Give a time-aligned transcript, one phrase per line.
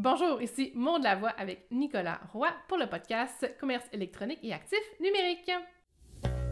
[0.00, 5.50] Bonjour, ici Maud Lavoie avec Nicolas Roy pour le podcast Commerce électronique et actif numérique.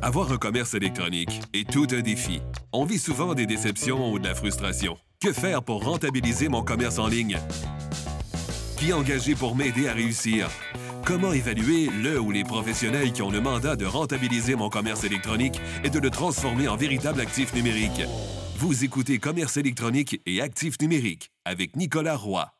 [0.03, 2.41] Avoir un commerce électronique est tout un défi.
[2.73, 4.99] On vit souvent des déceptions ou de la frustration.
[5.23, 7.39] Que faire pour rentabiliser mon commerce en ligne?
[8.79, 10.51] Qui engager pour m'aider à réussir?
[11.05, 15.61] Comment évaluer le ou les professionnels qui ont le mandat de rentabiliser mon commerce électronique
[15.85, 18.03] et de le transformer en véritable actif numérique?
[18.57, 22.56] Vous écoutez Commerce électronique et actif numérique avec Nicolas Roy.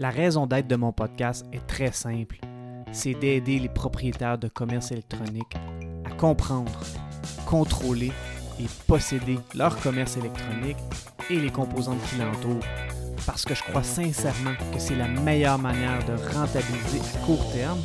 [0.00, 2.38] La raison d'être de mon podcast est très simple.
[2.90, 5.54] C'est d'aider les propriétaires de commerce électronique
[6.06, 6.72] à comprendre,
[7.44, 8.10] contrôler
[8.58, 10.78] et posséder leur commerce électronique
[11.28, 12.64] et les composantes qui l'entourent.
[13.26, 17.80] Parce que je crois sincèrement que c'est la meilleure manière de rentabiliser à court terme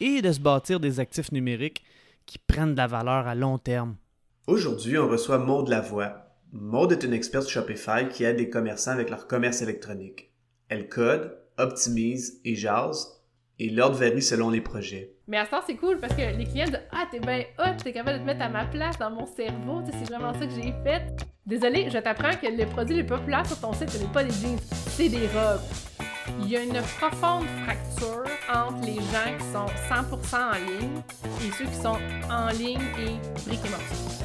[0.00, 1.82] et de se bâtir des actifs numériques
[2.24, 3.96] qui prennent de la valeur à long terme.
[4.46, 6.36] Aujourd'hui, on reçoit Maude Lavoie.
[6.52, 10.31] Maude est une experte Shopify qui aide les commerçants avec leur commerce électronique.
[10.72, 13.20] Elle code, optimise et jase,
[13.58, 15.12] et l'ordre varie selon les projets.
[15.28, 17.76] Mais à ce temps, c'est cool parce que les clients disent Ah, t'es bien hot,
[17.84, 20.54] t'es capable de te mettre à ma place dans mon cerveau, c'est vraiment ça que
[20.54, 21.02] j'ai fait.
[21.44, 24.24] Désolé, je t'apprends que les produits les plus populaires sur ton site, ce n'est pas
[24.24, 24.58] des jeans,
[24.96, 25.60] c'est des robes.
[26.40, 31.02] Il y a une profonde fracture entre les gens qui sont 100% en ligne
[31.46, 31.98] et ceux qui sont
[32.30, 34.24] en ligne et briques et morceaux.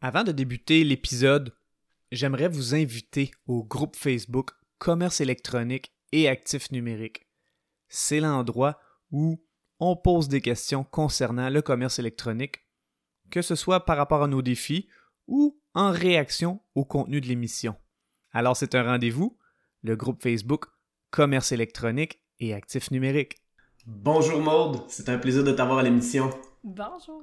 [0.00, 1.52] Avant de débuter l'épisode,
[2.12, 4.50] j'aimerais vous inviter au groupe Facebook
[4.80, 7.28] commerce électronique et actifs numériques.
[7.88, 8.80] C'est l'endroit
[9.12, 9.40] où
[9.78, 12.66] on pose des questions concernant le commerce électronique,
[13.30, 14.88] que ce soit par rapport à nos défis
[15.28, 17.76] ou en réaction au contenu de l'émission.
[18.32, 19.38] Alors c'est un rendez-vous,
[19.82, 20.66] le groupe Facebook
[21.10, 23.36] Commerce électronique et actifs numériques.
[23.86, 26.30] Bonjour Maude, c'est un plaisir de t'avoir à l'émission.
[26.64, 27.22] Bonjour.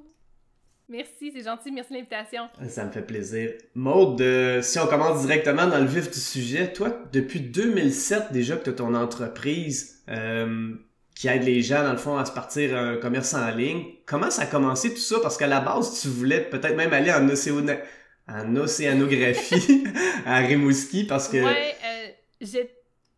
[0.90, 1.72] Merci, c'est gentil.
[1.72, 2.44] Merci de l'invitation.
[2.70, 3.52] Ça me fait plaisir.
[3.76, 8.56] Maude, euh, si on commence directement dans le vif du sujet, toi, depuis 2007 déjà
[8.56, 10.76] que tu as ton entreprise euh,
[11.14, 14.32] qui aide les gens, dans le fond, à se partir un commerce en ligne, comment
[14.32, 15.18] ça a commencé tout ça?
[15.22, 17.28] Parce qu'à la base, tu voulais peut-être même aller en,
[18.30, 19.84] en océanographie
[20.26, 21.44] à Rimouski parce que...
[21.44, 22.64] Ouais, euh,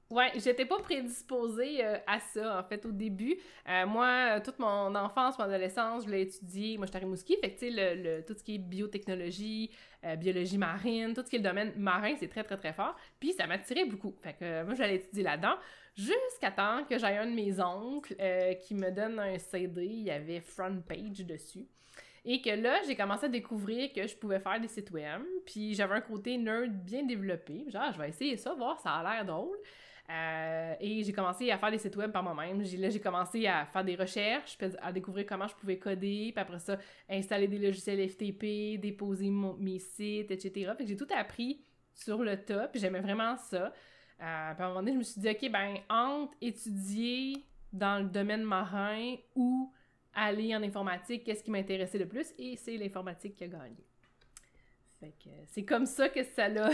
[0.10, 3.38] Ouais, j'étais pas prédisposée euh, à ça, en fait, au début.
[3.68, 6.78] Euh, moi, toute mon enfance, mon adolescence, je l'ai étudié.
[6.78, 9.70] Moi, je suis Rimouski, fait que, tu sais, le, tout ce qui est biotechnologie,
[10.04, 12.96] euh, biologie marine, tout ce qui est le domaine marin, c'est très, très, très fort.
[13.20, 14.16] Puis, ça m'attirait beaucoup.
[14.24, 15.58] Fait que moi, j'allais étudier là-dedans,
[15.96, 18.16] jusqu'à temps que j'aille un de mes oncles
[18.62, 21.68] qui me donne un CD, il y avait Front Page dessus.
[22.26, 25.76] Et que là, j'ai commencé à découvrir que je pouvais faire des sites web, puis
[25.76, 27.66] j'avais un côté nerd bien développé.
[27.70, 29.58] Genre, je vais essayer ça, voir, ça a l'air drôle.
[30.10, 32.62] Euh, et j'ai commencé à faire des sites web par moi-même.
[32.62, 36.60] Là, j'ai commencé à faire des recherches, à découvrir comment je pouvais coder, puis après
[36.60, 36.78] ça,
[37.08, 40.72] installer des logiciels FTP, déposer mes sites, etc.
[40.76, 41.62] Fait que j'ai tout appris
[41.94, 43.66] sur le top, j'aimais vraiment ça.
[43.66, 48.02] Euh, puis à un moment donné, je me suis dit, OK, ben, entre étudier dans
[48.02, 49.72] le domaine marin ou
[50.16, 52.34] aller en informatique, qu'est-ce qui m'intéressait le plus?
[52.40, 53.89] Et c'est l'informatique qui a gagné.
[55.48, 56.70] C'est comme ça que ça l'a,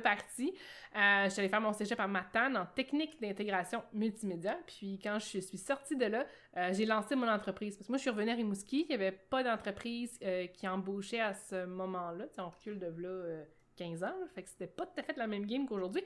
[0.02, 0.52] parti.
[0.96, 4.58] Euh, je suis allée faire mon cégep à Matane en technique d'intégration multimédia.
[4.66, 7.76] Puis quand je suis sortie de là, euh, j'ai lancé mon entreprise.
[7.76, 8.82] Parce que moi, je suis revenue à Rimouski.
[8.82, 12.26] Il n'y avait pas d'entreprise euh, qui embauchait à ce moment-là.
[12.38, 13.44] On recule de là
[13.76, 14.14] 15 ans.
[14.34, 16.02] fait que c'était pas tout à fait la même game qu'aujourd'hui.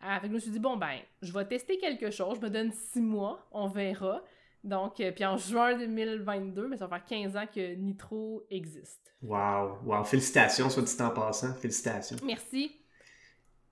[0.00, 2.38] fait que je me suis dit, bon, ben, je vais tester quelque chose.
[2.40, 3.46] Je me donne 6 mois.
[3.50, 4.22] On verra.
[4.64, 9.12] Donc, euh, puis en juin 2022, mais ça va faire 15 ans que Nitro existe.
[9.22, 12.16] Wow, wow, félicitations, soit dit en passant, félicitations.
[12.24, 12.78] Merci.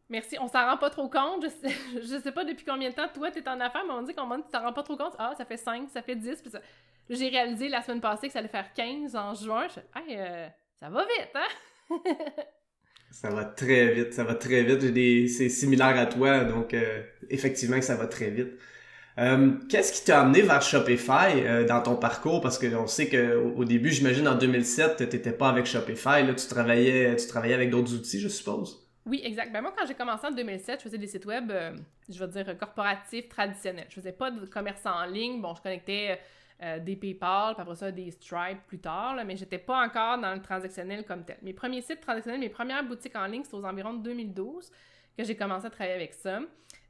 [0.09, 1.45] Merci, on s'en rend pas trop compte.
[1.45, 4.03] Je sais, je sais pas depuis combien de temps toi t'es en affaires, mais on
[4.03, 5.15] dit qu'on tu t'en rends pas trop compte.
[5.19, 6.43] Ah, ça fait 5, ça fait 10.
[6.43, 6.61] Puis ça...
[7.09, 9.67] J'ai réalisé la semaine passée que ça allait faire 15 en juin.
[9.69, 10.49] Je hey, euh,
[10.81, 11.99] ça va vite, hein?
[13.11, 14.85] ça va très vite, ça va très vite.
[14.93, 15.29] Des...
[15.29, 18.53] C'est similaire à toi, donc euh, effectivement que ça va très vite.
[19.19, 22.41] Euh, qu'est-ce qui t'a amené vers Shopify euh, dans ton parcours?
[22.41, 26.35] Parce qu'on sait qu'au au début, j'imagine en 2007, tu n'étais pas avec Shopify, là,
[26.35, 28.87] tu travaillais, tu travaillais avec d'autres outils, je suppose?
[29.07, 29.53] Oui, exact.
[29.53, 31.73] Ben moi, quand j'ai commencé en 2007, je faisais des sites web, euh,
[32.09, 33.87] je vais dire, corporatifs, traditionnels.
[33.89, 35.41] Je faisais pas de commerce en ligne.
[35.41, 36.19] Bon, je connectais
[36.85, 40.35] des PayPal, puis après ça, des Stripe plus tard, là, mais j'étais pas encore dans
[40.35, 41.39] le transactionnel comme tel.
[41.41, 44.71] Mes premiers sites transactionnels, mes premières boutiques en ligne, c'était aux environs de 2012
[45.17, 46.41] que j'ai commencé à travailler avec ça.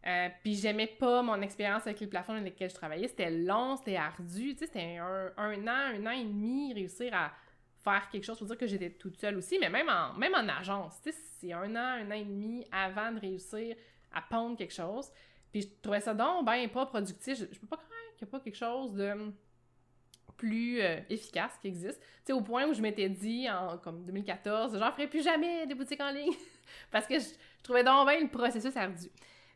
[0.07, 3.09] Euh, puis j'aimais pas mon expérience avec les plafonds dans lesquels je travaillais.
[3.09, 4.55] C'était long, c'était ardu.
[4.55, 7.33] Tu sais, c'était un, an, un an et demi réussir à
[7.83, 8.39] faire quelque chose.
[8.39, 11.01] pour dire que j'étais toute seule aussi, mais même en, même en agence.
[11.03, 13.77] Tu sais, c'est un an, un an et demi avant de réussir
[14.13, 15.11] à pondre quelque chose.
[15.53, 17.39] Puis je trouvais ça donc ben pas productif.
[17.39, 19.33] Je, peux pas croire qu'il n'y a pas quelque chose de
[20.37, 22.01] plus euh, efficace qui existe.
[22.25, 25.67] Tu au point où je m'étais dit, en comme 2014, genre, je ferai plus jamais
[25.67, 26.33] des boutiques en ligne.
[26.91, 29.11] Parce que je, je trouvais donc bien le processus ardu.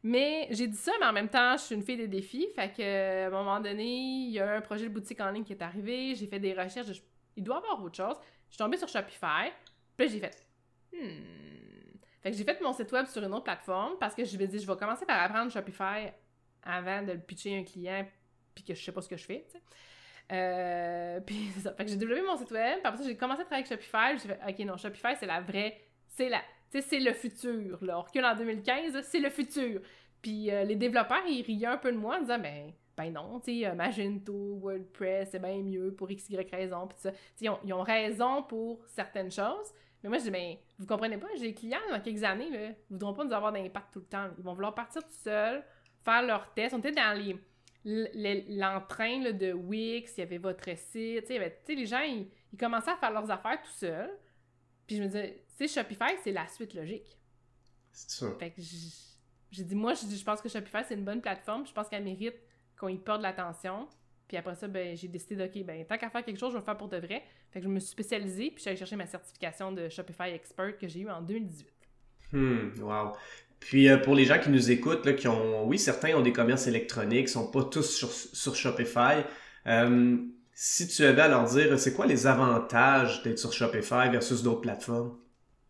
[0.05, 2.47] Mais j'ai dit ça, mais en même temps, je suis une fille des défis.
[2.55, 5.45] Fait que, à un moment donné, il y a un projet de boutique en ligne
[5.45, 6.15] qui est arrivé.
[6.15, 7.03] J'ai fait des recherches.
[7.37, 8.17] il doit y avoir autre chose.
[8.49, 9.51] Je suis tombée sur Shopify.
[9.97, 10.47] Puis j'ai fait,
[10.93, 11.45] hmm.
[12.23, 14.47] Fait que j'ai fait mon site web sur une autre plateforme parce que je me
[14.47, 16.13] dit, je vais commencer par apprendre Shopify
[16.63, 18.07] avant de le pitcher à un client
[18.55, 19.47] puis que je sais pas ce que je fais.
[20.33, 21.73] Euh, puis c'est ça.
[21.75, 22.79] Fait que j'ai développé mon site web.
[22.79, 24.19] Puis après ça, j'ai commencé à travailler avec Shopify.
[24.19, 25.81] J'ai fait, OK, non, Shopify, c'est la vraie.
[26.09, 26.43] C'est la.
[26.75, 27.79] Tu sais, c'est le futur.
[27.85, 28.01] Là.
[28.01, 29.81] On recule en 2015, c'est le futur.
[30.21, 33.39] Puis euh, les développeurs, ils riaient un peu de moi en disant, ben, ben non,
[33.39, 36.89] tu sais, euh, Magento, WordPress, c'est bien mieux pour x, y raison.
[36.89, 37.13] Puis ça.
[37.41, 39.73] Ils ont, ils raison pour certaines choses.
[40.03, 42.69] Mais moi, je dis, ben, vous comprenez pas, j'ai des clients dans quelques années, là,
[42.69, 44.29] ils voudront pas nous avoir d'impact tout le temps.
[44.37, 45.65] Ils vont vouloir partir tout seuls,
[46.05, 46.75] faire leurs tests.
[46.75, 47.39] On était dans les
[47.85, 52.29] l'entrain de Wix, il y avait votre site, y avait, les gens, ils,
[52.59, 54.11] commençaient à faire leurs affaires tout seuls.
[54.87, 57.19] Puis je me disais, tu sais, Shopify, c'est la suite logique.
[57.93, 58.31] C'est ça.
[58.39, 58.61] Fait que
[59.51, 61.67] j'ai dit, moi, je, pense que Shopify, c'est une bonne plateforme.
[61.67, 62.35] Je pense qu'elle mérite
[62.79, 63.89] qu'on y porte de l'attention.
[64.27, 66.61] Puis après ça, ben, j'ai décidé, OK, ben, tant qu'à faire quelque chose, je vais
[66.61, 67.23] le faire pour de vrai.
[67.51, 70.31] Fait que je me suis spécialisée, puis je suis allée chercher ma certification de Shopify
[70.31, 71.69] Expert que j'ai eue en 2018.
[72.33, 73.13] Hmm, wow.
[73.61, 76.33] Puis euh, pour les gens qui nous écoutent, là, qui ont, oui, certains ont des
[76.33, 77.83] commerces électroniques, sont pas tous
[78.33, 79.23] sur, Shopify.
[79.67, 80.17] Euh,
[80.53, 84.63] si tu avais à leur dire, c'est quoi les avantages d'être sur Shopify versus d'autres
[84.63, 85.17] plateformes?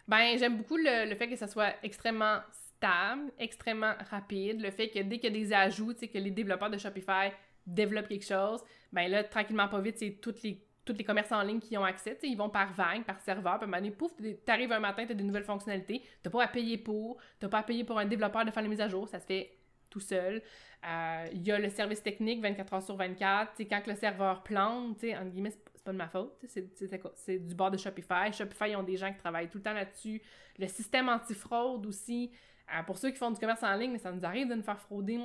[0.06, 4.99] Ben, j'aime beaucoup le, fait que ça soit extrêmement stable, extrêmement rapide, le fait que
[5.01, 7.31] dès qu'il y a des ajouts, que les développeurs de Shopify
[7.67, 8.62] développent quelque chose,
[8.93, 11.85] ben là, tranquillement, pas vite, c'est toutes les tous les commerces en ligne qui ont
[11.85, 14.12] accès, ils vont par vague, par serveur, puis à pouf,
[14.45, 17.62] t'arrives un matin, t'as des nouvelles fonctionnalités, t'as pas à payer pour, t'as pas à
[17.62, 19.56] payer pour un développeur de faire les mises à jour, ça se fait
[19.89, 20.43] tout seul.
[20.87, 25.03] Euh, il y a le service technique 24 heures sur 24, quand le serveur plante,
[25.03, 25.55] entre guillemets,
[25.85, 28.33] pas de ma faute, c'est du bord de Shopify.
[28.33, 30.21] Shopify, ils ont des gens qui travaillent tout le temps là-dessus.
[30.59, 32.31] Le système anti-fraude aussi,
[32.75, 34.81] euh, pour ceux qui font du commerce en ligne, ça nous arrive de nous faire
[34.81, 35.21] frauder,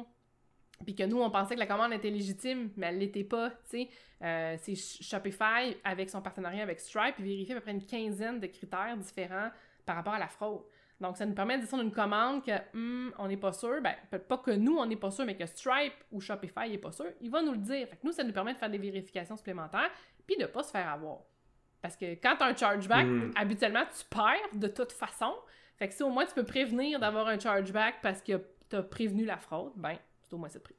[0.83, 3.55] puis que nous, on pensait que la commande était légitime, mais elle l'était pas, tu
[3.65, 3.89] sais.
[4.21, 8.47] Euh, c'est Shopify, avec son partenariat avec Stripe, vérifie à peu près une quinzaine de
[8.47, 9.49] critères différents
[9.85, 10.63] par rapport à la fraude.
[10.99, 13.95] Donc, ça nous permet de descendre une commande que, hmm, on n'est pas sûr, ben,
[14.19, 17.07] pas que nous, on n'est pas sûr, mais que Stripe ou Shopify n'est pas sûr,
[17.21, 17.87] il va nous le dire.
[17.87, 19.89] Fait que nous, ça nous permet de faire des vérifications supplémentaires,
[20.29, 21.21] puis de pas se faire avoir.
[21.81, 23.31] Parce que quand tu as un chargeback, hmm.
[23.35, 25.33] habituellement, tu perds de toute façon.
[25.77, 28.83] Fait que si au moins tu peux prévenir d'avoir un chargeback parce que tu as
[28.83, 30.75] prévenu la fraude, ben, c'est au moins ça prix.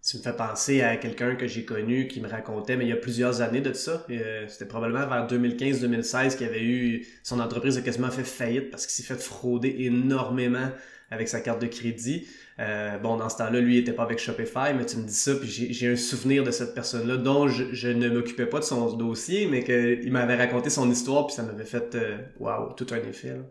[0.00, 2.92] Ça me fait penser à quelqu'un que j'ai connu qui me racontait, mais il y
[2.92, 4.06] a plusieurs années de ça.
[4.10, 7.06] Euh, c'était probablement vers 2015-2016 qu'il avait eu.
[7.22, 10.70] Son entreprise a quasiment fait faillite parce qu'il s'est fait frauder énormément
[11.10, 12.26] avec sa carte de crédit.
[12.58, 15.14] Euh, bon, dans ce temps-là, lui, il n'était pas avec Shopify, mais tu me dis
[15.14, 18.92] ça, puis j'ai un souvenir de cette personne-là dont je, ne m'occupais pas de son
[18.94, 21.96] dossier, mais qu'il m'avait raconté son histoire, puis ça m'avait fait,
[22.38, 23.30] waouh, tout un effet.
[23.30, 23.42] Là.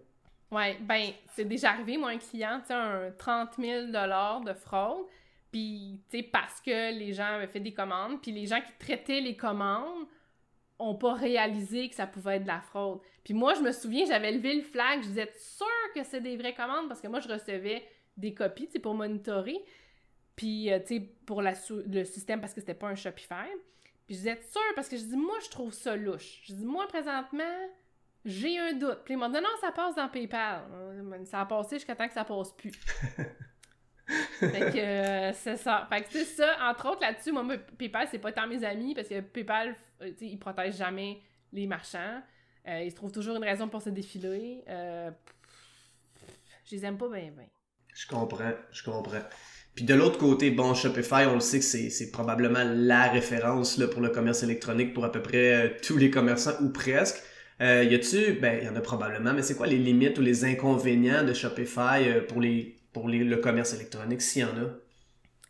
[0.49, 5.05] Ouais, ben, c'est déjà arrivé, moi, un client, tu un 30 000 de fraude.
[6.09, 9.35] Puis, parce que les gens avaient fait des commandes, puis les gens qui traitaient les
[9.35, 10.05] commandes
[10.79, 12.99] ont pas réalisé que ça pouvait être de la fraude.
[13.23, 15.65] Puis moi, je me souviens, j'avais levé le flag, je disais sûr
[15.95, 17.83] que c'est des vraies commandes parce que moi, je recevais
[18.17, 19.57] des copies, pour monitorer.
[20.35, 20.79] Puis, euh,
[21.25, 23.49] pour le système parce que c'était pas un Shopify.
[24.05, 26.41] Puis je disais sûr parce que je dis, moi, je trouve ça louche.
[26.43, 27.43] Je dis, moi, présentement,
[28.25, 28.99] j'ai un doute.
[29.03, 30.61] Puis ils m'ont dit, non, ça passe dans PayPal.
[31.25, 32.79] Ça a passé jusqu'à temps que ça passe plus.
[34.07, 35.87] fait que euh, c'est ça.
[35.91, 37.45] Fait que c'est ça, entre autres là-dessus, moi,
[37.77, 41.19] PayPal, c'est pas tant mes amis parce que PayPal, euh, tu sais, ils protègent jamais
[41.51, 42.21] les marchands.
[42.67, 44.63] Euh, ils se trouvent toujours une raison pour se défiler.
[44.67, 45.11] je
[46.71, 47.47] les aime pas bien, bien.
[47.93, 49.23] Je comprends, je comprends.
[49.75, 53.87] Puis de l'autre côté, bon, Shopify, on le sait que c'est probablement la référence là,
[53.87, 57.21] pour le commerce électronique pour à peu près tous les commerçants ou presque.
[57.59, 60.45] Euh, y a-tu, ben, y en a probablement, mais c'est quoi les limites ou les
[60.45, 64.69] inconvénients de Shopify pour les pour le commerce électronique, s'il y en a?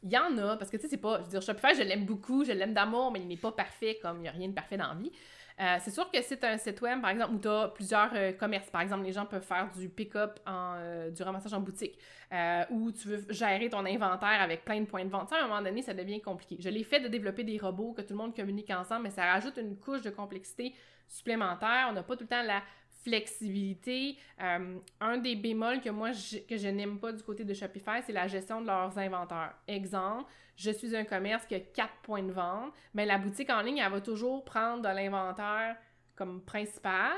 [0.04, 1.20] Il y en a, parce que tu sais, c'est pas.
[1.20, 3.98] Je veux dire, Shopify, je l'aime beaucoup, je l'aime d'amour, mais il n'est pas parfait
[4.02, 5.12] comme il n'y a rien de parfait dans la vie.
[5.60, 8.32] Euh, c'est sûr que c'est un site web, par exemple, où tu as plusieurs euh,
[8.32, 8.70] commerces.
[8.70, 11.98] Par exemple, les gens peuvent faire du pick-up, euh, du ramassage en boutique,
[12.70, 15.30] ou tu veux gérer ton inventaire avec plein de points de vente.
[15.30, 16.58] Ça, à un moment donné, ça devient compliqué.
[16.60, 19.26] Je l'ai fait de développer des robots, que tout le monde communique ensemble, mais ça
[19.26, 20.76] rajoute une couche de complexité
[21.08, 21.88] supplémentaire.
[21.90, 22.62] On n'a pas tout le temps la
[23.08, 24.18] flexibilité.
[24.42, 28.02] Euh, un des bémols que moi, je, que je n'aime pas du côté de Shopify,
[28.06, 29.54] c'est la gestion de leurs inventaires.
[29.68, 33.62] Exemple, je suis un commerce qui a quatre points de vente, mais la boutique en
[33.62, 35.78] ligne, elle va toujours prendre de l'inventaire
[36.16, 37.16] comme principal.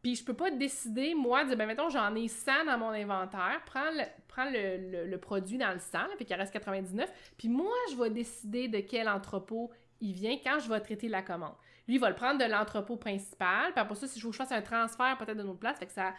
[0.00, 2.90] Puis je peux pas décider, moi, de dire, ben mettons, j'en ai 100 dans mon
[2.90, 7.72] inventaire, prends le, prends le, produit dans le 100, puis qu'il reste 99, puis moi,
[7.90, 9.70] je vais décider de quel entrepôt
[10.00, 11.54] il vient quand je vais traiter la commande.
[11.88, 13.72] Lui, il va le prendre de l'entrepôt principal.
[13.72, 15.78] Puis après ça, si je veux que je fasse un transfert peut-être de notre place,
[15.78, 16.14] fait que ça,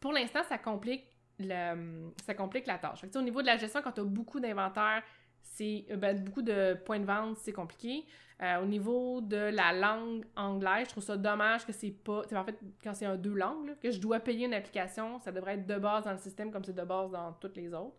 [0.00, 1.04] pour l'instant, ça complique
[1.38, 3.04] ça complique la tâche.
[3.14, 5.02] au niveau de la gestion, quand tu as beaucoup d'inventaire,
[5.42, 8.04] c'est euh, ben, beaucoup de points de vente, c'est compliqué.
[8.42, 12.22] Euh, au niveau de la langue anglaise, je trouve ça dommage que c'est pas.
[12.34, 15.54] En fait, quand c'est un deux langues, que je dois payer une application, ça devrait
[15.54, 17.96] être de base dans le système comme c'est de base dans toutes les autres.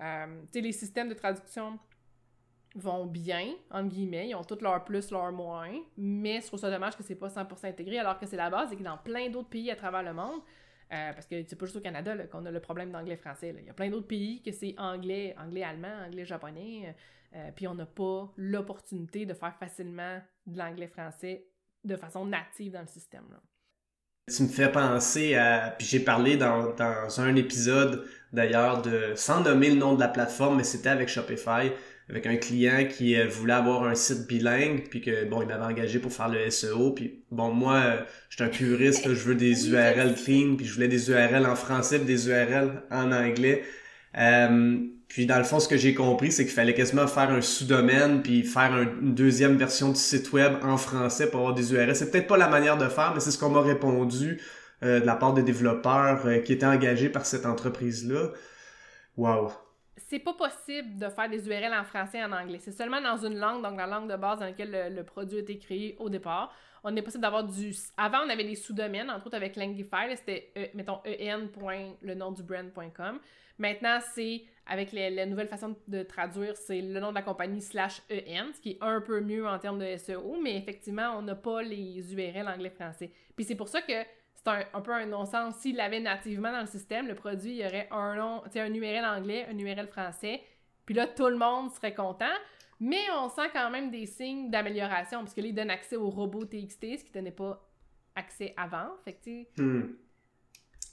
[0.00, 1.78] Euh, les systèmes de traduction
[2.74, 6.70] vont bien, entre guillemets, ils ont tous leurs plus, leurs moins, mais je trouve ça
[6.70, 9.28] dommage que c'est pas 100% intégré, alors que c'est la base et que dans plein
[9.28, 10.40] d'autres pays à travers le monde,
[10.92, 13.54] euh, parce que c'est pas juste au Canada qu'on a le problème d'anglais-français.
[13.58, 16.94] Il y a plein d'autres pays que c'est anglais, anglais-allemand, anglais-japonais,
[17.34, 21.46] euh, puis on n'a pas l'opportunité de faire facilement de l'anglais-français
[21.84, 23.24] de façon native dans le système.
[24.34, 25.74] Tu me fais penser à.
[25.76, 29.14] Puis j'ai parlé dans, dans un épisode d'ailleurs de.
[29.16, 31.72] sans nommer le nom de la plateforme, mais c'était avec Shopify
[32.08, 35.64] avec un client qui euh, voulait avoir un site bilingue, puis que, bon, il m'avait
[35.64, 39.68] engagé pour faire le SEO, puis bon, moi, euh, j'étais un puriste, je veux des
[39.70, 43.62] URL clean, puis je voulais des URL en français, puis des URL en anglais.
[44.18, 44.78] Euh,
[45.08, 48.22] puis dans le fond, ce que j'ai compris, c'est qu'il fallait quasiment faire un sous-domaine,
[48.22, 51.94] puis faire une deuxième version du site web en français pour avoir des URL.
[51.94, 54.40] C'est peut-être pas la manière de faire, mais c'est ce qu'on m'a répondu
[54.82, 58.32] de la part des développeurs qui étaient engagés par cette entreprise-là.
[59.16, 59.52] Wow
[60.12, 62.58] c'est pas possible de faire des URL en français et en anglais.
[62.60, 65.40] C'est seulement dans une langue, donc la langue de base dans laquelle le, produit a
[65.40, 66.54] été créé au départ.
[66.84, 67.74] On est possible d'avoir du.
[67.96, 71.94] Avant, on avait des sous-domaines, entre autres avec Langify, c'était, e, mettons, en.
[72.02, 73.20] le nom du brand.com.
[73.56, 77.62] Maintenant, c'est avec les, la nouvelle façon de traduire, c'est le nom de la compagnie
[77.62, 81.22] slash en, ce qui est un peu mieux en termes de SEO, mais effectivement, on
[81.22, 83.10] n'a pas les URL anglais-français.
[83.34, 83.94] Puis c'est pour ça que
[84.44, 85.56] c'est un, peu un non-sens.
[85.56, 89.04] S'il l'avait nativement dans le système, le produit, il y aurait un nom, un URL
[89.04, 90.42] anglais, un URL français,
[90.84, 92.34] puis là, tout le monde serait content.
[92.80, 96.10] Mais on sent quand même des signes d'amélioration, parce que là, il donne accès au
[96.10, 97.64] robot TXT, ce qui donnait pas
[98.16, 98.88] accès avant.
[99.04, 99.94] Fait que, hmm.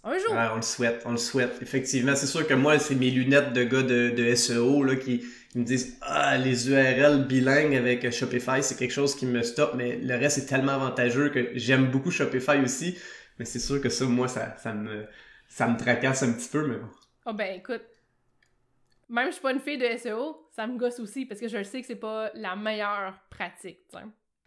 [0.01, 0.33] Un jour.
[0.53, 1.57] on le souhaite, on le souhaite.
[1.61, 5.25] Effectivement, c'est sûr que moi, c'est mes lunettes de gars de, SEO là, qui,
[5.55, 9.97] me disent Ah, les URL bilingues avec Shopify, c'est quelque chose qui me stoppe, mais
[9.97, 12.97] le reste est tellement avantageux que j'aime beaucoup Shopify aussi.
[13.39, 15.07] Mais c'est sûr que ça, moi, ça, ça, me,
[15.47, 16.89] ça me tracasse un petit peu, mais bon.
[17.25, 17.83] Oh ben écoute,
[19.09, 21.63] même je suis pas une fille de SEO, ça me gosse aussi parce que je
[21.63, 23.79] sais que c'est pas la meilleure pratique.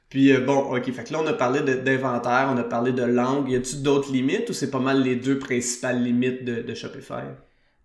[0.09, 3.03] Puis euh, bon, ok, fait que là on a parlé d'inventaire, on a parlé de
[3.03, 3.51] langue.
[3.51, 7.25] Y a-tu d'autres limites ou c'est pas mal les deux principales limites de, de Shopify?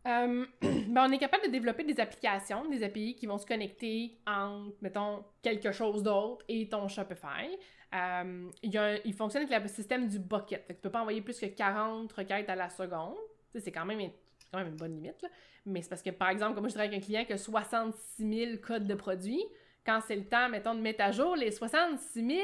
[0.08, 4.18] Euh, ben on est capable de développer des applications, des API qui vont se connecter
[4.26, 7.58] entre, mettons, quelque chose d'autre et ton Shopify.
[7.96, 10.66] Euh, il, fonctionne avec le système du bucket.
[10.66, 13.16] Fait que tu peux pas envoyer plus que 40 requêtes à la seconde.
[13.54, 15.22] C'est quand même, une bonne limite.
[15.22, 15.30] Là.
[15.66, 18.46] Mais c'est parce que, par exemple, comme je travaille avec un client qui a 66
[18.48, 19.44] 000 codes de produits,
[19.86, 22.42] quand c'est le temps, mettons, de mettre à jour les 66 000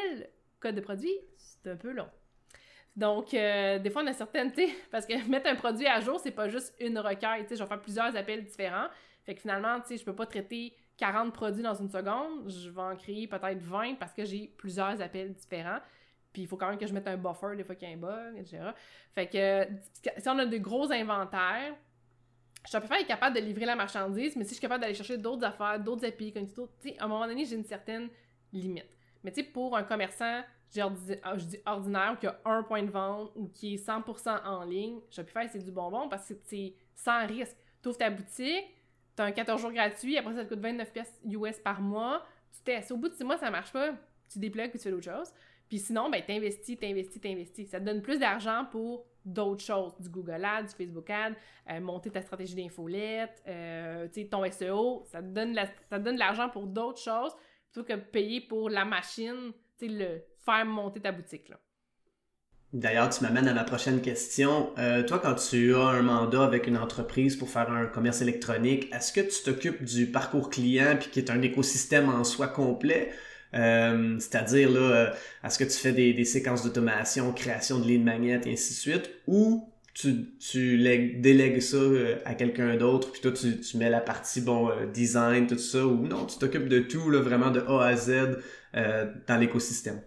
[0.60, 2.08] codes de produits, c'est un peu long.
[2.96, 4.52] Donc, euh, des fois, on a certaines,
[4.92, 7.64] parce que mettre un produit à jour, c'est pas juste une requête, tu sais, je
[7.64, 8.88] vais faire plusieurs appels différents.
[9.26, 12.70] Fait que finalement, tu sais, je peux pas traiter 40 produits dans une seconde, je
[12.70, 15.80] vais en créer peut-être 20 parce que j'ai plusieurs appels différents.
[16.32, 17.96] Puis il faut quand même que je mette un buffer des fois qu'il y a
[17.96, 18.72] un bug, etc.
[19.14, 19.68] Fait que
[20.20, 21.76] si on a de gros inventaires,
[22.70, 25.44] Shopify est capable de livrer la marchandise, mais si je suis capable d'aller chercher d'autres
[25.44, 26.48] affaires, d'autres API, comme
[26.98, 28.10] à un moment donné, j'ai une certaine
[28.52, 28.88] limite.
[29.24, 30.44] Mais tu sais, pour un commerçant,
[30.80, 34.64] ah, je dis ordinaire, qui a un point de vente ou qui est 100% en
[34.64, 37.58] ligne, Shopify, c'est du bonbon parce que c'est sans risque.
[37.82, 38.66] Tu ouvres ta boutique,
[39.15, 42.25] T'as un 14 jours gratuit, après ça te coûte 29 pièces US par mois.
[42.51, 42.91] Tu testes.
[42.91, 43.91] Au bout de 6 mois, ça marche pas,
[44.32, 45.32] tu déplugues puis tu fais d'autres choses.
[45.70, 47.70] Puis sinon, ben, t'investis, t'investis, t'investis.
[47.70, 51.34] Ça te donne plus d'argent pour d'autres choses, du Google Ads, du Facebook Ads,
[51.70, 55.03] euh, monter ta stratégie d'infolette, euh, ton SEO.
[55.05, 55.58] Ça te donne,
[55.89, 57.34] ça donne de l'argent pour d'autres choses
[57.72, 59.51] plutôt que payer pour la machine,
[59.82, 61.50] le faire monter ta boutique.
[61.50, 61.60] Là.
[62.74, 64.72] D'ailleurs, tu m'amènes à ma prochaine question.
[64.80, 68.92] Euh, toi, quand tu as un mandat avec une entreprise pour faire un commerce électronique,
[68.92, 73.12] est-ce que tu t'occupes du parcours client puis qui est un écosystème en soi complet?
[73.53, 75.10] Euh, c'est-à-dire, là, euh,
[75.44, 79.12] est-ce que tu fais des, séquences d'automation, création de lignes magnétiques et ainsi de suite,
[79.27, 80.80] ou tu, tu
[81.20, 81.77] délègues ça
[82.25, 86.08] à quelqu'un d'autre, puis toi, tu, tu, mets la partie, bon, design, tout ça, ou
[86.08, 88.39] non, tu t'occupes de tout, là, vraiment de A à Z
[88.74, 90.01] dans l'écosystème?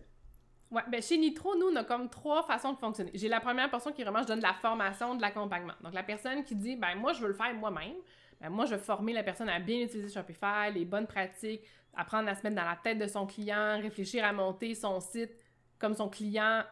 [0.71, 3.13] Ouais, ben chez Nitro, nous, on a comme trois façons de fonctionner.
[3.15, 5.75] J'ai la première personne qui vraiment, je donne de la formation, de l'accompagnement.
[5.83, 7.95] Donc, la personne qui dit, ben moi, je veux le faire moi-même.
[8.41, 11.63] Ben, moi, je veux former la personne à bien utiliser Shopify, les bonnes pratiques,
[11.95, 15.31] apprendre à se mettre dans la tête de son client, réfléchir à monter son site
[15.79, 16.65] comme son client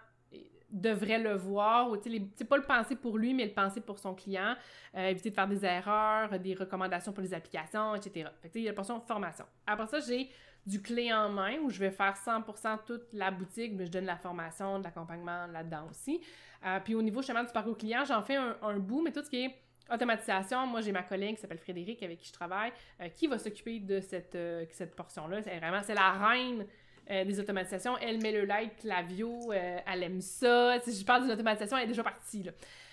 [0.74, 3.98] devrait le voir, ou tu sais, pas le penser pour lui, mais le penser pour
[3.98, 4.56] son client,
[4.96, 8.28] euh, éviter de faire des erreurs, des recommandations pour les applications, etc.
[8.42, 9.44] Fait que, il y a la portion formation.
[9.66, 10.28] Après ça, j'ai
[10.66, 14.06] du clé en main où je vais faire 100% toute la boutique, mais je donne
[14.06, 16.20] la formation, de l'accompagnement là-dedans aussi.
[16.64, 19.28] Euh, puis au niveau justement du parcours client, j'en fais un, bout, mais tout ce
[19.28, 19.54] qui est
[19.92, 23.38] automatisation, moi j'ai ma collègue qui s'appelle Frédéric avec qui je travaille, euh, qui va
[23.38, 25.42] s'occuper de cette, euh, cette portion-là.
[25.42, 26.66] C'est vraiment, c'est la reine
[27.06, 27.98] des automatisations.
[27.98, 30.80] Elle met le like, Clavio, elle aime ça.
[30.80, 32.42] Si je parle d'une automatisation, elle est déjà partie.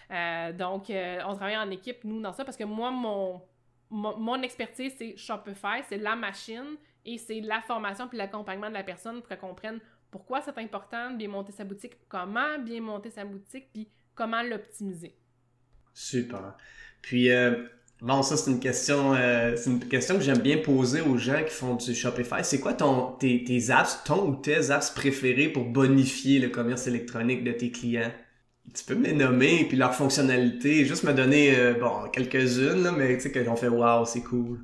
[0.10, 0.52] Là.
[0.52, 3.42] donc, on travaille en équipe, nous, dans ça, parce que moi, mon,
[3.90, 8.74] mon, mon expertise, c'est Shopify, c'est la machine et c'est la formation puis l'accompagnement de
[8.74, 9.80] la personne pour qu'elle comprenne
[10.12, 14.44] pourquoi c'est important de bien monter sa boutique, comment bien monter sa boutique, puis comment
[14.44, 15.16] l'optimiser.
[15.94, 16.56] Super.
[17.02, 17.64] Puis, euh,
[18.02, 21.44] bon, ça, c'est une question, euh, c'est une question que j'aime bien poser aux gens
[21.44, 22.44] qui font du Shopify.
[22.44, 27.44] C'est quoi ton, tes, apps, ton ou tes apps préférées pour bonifier le commerce électronique
[27.44, 28.12] de tes clients?
[28.74, 33.18] Tu peux me les nommer, puis leurs fonctionnalités, juste me donner, euh, bon, quelques-unes, mais
[33.18, 34.60] tu sais, qu'on fait «Wow, c'est cool».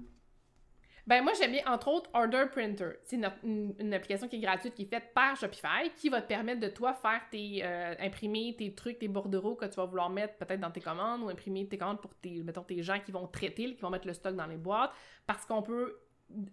[1.08, 2.92] Ben moi j'aime bien entre autres Order Printer.
[3.04, 6.60] C'est une, application qui est gratuite qui est faite par Shopify qui va te permettre
[6.60, 10.36] de toi faire tes euh, imprimer tes trucs, tes bordereaux que tu vas vouloir mettre
[10.36, 13.26] peut-être dans tes commandes ou imprimer tes commandes pour tes mettons tes gens qui vont
[13.26, 14.92] traiter, qui vont mettre le stock dans les boîtes
[15.26, 15.98] parce qu'on peut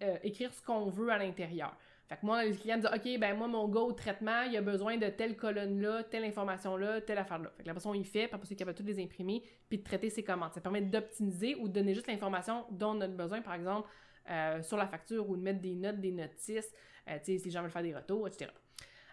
[0.05, 1.77] euh, écrire ce qu'on veut à l'intérieur.
[2.09, 4.57] Fait que moi, le client me dit OK, ben moi, mon go au traitement, il
[4.57, 7.51] a besoin de telle colonne-là, telle information-là, telle affaire-là.
[7.57, 9.79] Fait que la façon il fait, puis après, il est capable de les imprimer, puis
[9.79, 10.53] de traiter ses commandes.
[10.53, 13.41] Ça permet d'optimiser ou de donner juste l'information dont on a besoin.
[13.41, 13.89] Par exemple,
[14.31, 16.73] euh, sur la facture ou de mettre des notes, des notices,
[17.09, 18.51] euh, si les gens veulent faire des retours, etc.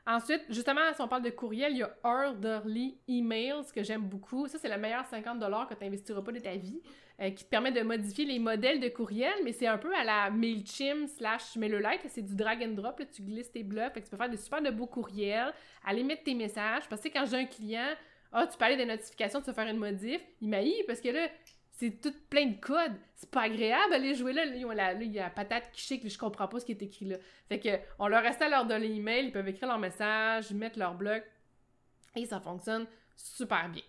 [0.07, 4.47] Ensuite, justement, si on parle de courriel, il y a Orderly Emails que j'aime beaucoup.
[4.47, 6.81] Ça, c'est le meilleur 50$ que tu n'investiras pas de ta vie,
[7.19, 10.03] euh, qui te permet de modifier les modèles de courriel, mais c'est un peu à
[10.03, 12.01] la MailChimp slash MailerLite.
[12.07, 12.97] C'est du drag and drop.
[12.97, 13.93] Là, tu glisses tes blocs.
[13.93, 15.53] tu peux faire des super beaux courriels,
[15.85, 16.89] aller mettre tes messages.
[16.89, 17.93] Parce que quand j'ai un client,
[18.31, 21.27] ah, tu parlais des notifications, tu vas faire une modif, il m'a parce que là,
[21.81, 22.93] c'est tout plein de codes.
[23.15, 24.45] C'est pas agréable aller jouer là.
[24.45, 27.05] Là, il y a la patate qui chic, je comprends pas ce qui est écrit
[27.05, 27.17] là.
[27.49, 30.77] Fait que, on leur reste à leur donner l'email, ils peuvent écrire leur message, mettre
[30.77, 31.23] leur blog,
[32.15, 32.85] et ça fonctionne
[33.15, 33.81] super bien.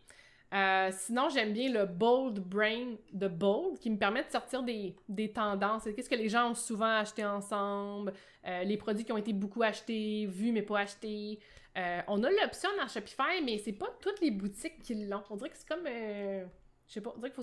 [0.54, 4.96] Euh, sinon, j'aime bien le Bold Brain de Bold qui me permet de sortir des,
[5.34, 5.84] tendances.
[5.84, 8.14] Qu'est-ce que les gens ont souvent acheté ensemble,
[8.46, 11.40] euh, les produits qui ont été beaucoup achetés, vus mais pas achetés.
[11.76, 15.22] Euh, on a l'option dans Shopify, mais c'est pas toutes les boutiques qui l'ont.
[15.28, 15.86] On dirait que c'est comme
[16.92, 17.42] je sais pas, on dirait qu'il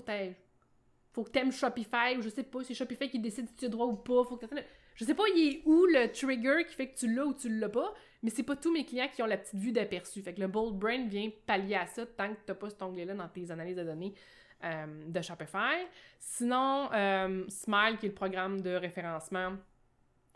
[1.12, 3.68] faut que t'aimes Shopify ou je sais pas, c'est Shopify qui décide si tu as
[3.68, 4.24] droit ou pas.
[4.24, 4.46] Faut que
[4.94, 7.48] Je sais pas, il est où le trigger qui fait que tu l'as ou tu
[7.48, 7.92] l'as pas,
[8.22, 10.22] mais c'est pas tous mes clients qui ont la petite vue d'aperçu.
[10.22, 13.14] Fait que le Bold Brain vient pallier à ça tant que t'as pas cet onglet-là
[13.14, 14.14] dans tes analyses de données
[14.62, 15.86] euh, de Shopify.
[16.18, 19.54] Sinon, euh, Smile, qui est le programme de référencement,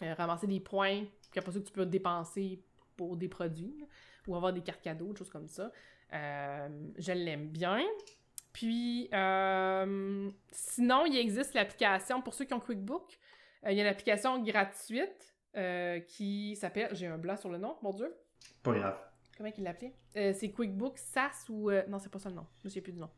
[0.03, 2.61] euh, ramasser des points, puis après ça que tu peux dépenser
[2.97, 3.87] pour des produits,
[4.27, 5.71] ou avoir des cartes cadeaux, des choses comme ça.
[6.11, 7.83] je l'aime bien.
[8.55, 13.19] Puis, euh, sinon, il existe l'application, pour ceux qui ont QuickBook,
[13.67, 17.59] euh, il y a une application gratuite euh, qui s'appelle, j'ai un blanc sur le
[17.59, 18.14] nom, mon Dieu.
[18.62, 18.97] Pas grave.
[19.37, 19.93] Comment il l'appelait?
[20.14, 21.69] c'est QuickBook SAS ou...
[21.88, 22.47] non, c'est pas ça le nom.
[22.62, 23.11] Je ne sais plus du nom.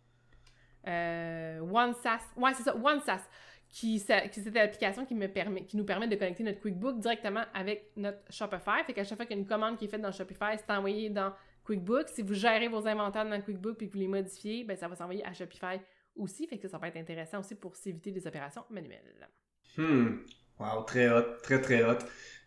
[0.86, 2.22] OneSAS.
[2.36, 3.28] Ouais, c'est ça, OneSAS.
[3.68, 7.42] Qui, c'est cette application qui, me permet, qui nous permet de connecter notre QuickBook directement
[7.52, 8.82] avec notre Shopify.
[8.86, 10.70] Fait qu'à chaque fois qu'il y a une commande qui est faite dans Shopify, c'est
[10.70, 11.34] envoyé dans
[11.66, 12.08] QuickBooks.
[12.10, 14.94] Si vous gérez vos inventaires dans QuickBooks et que vous les modifiez, ben, ça va
[14.94, 15.80] s'envoyer à Shopify
[16.14, 16.46] aussi.
[16.46, 19.28] Fait que ça, va être intéressant aussi pour s'éviter des opérations manuelles.
[19.76, 20.18] Hmm.
[20.58, 21.98] Wow, très hot, très très hot.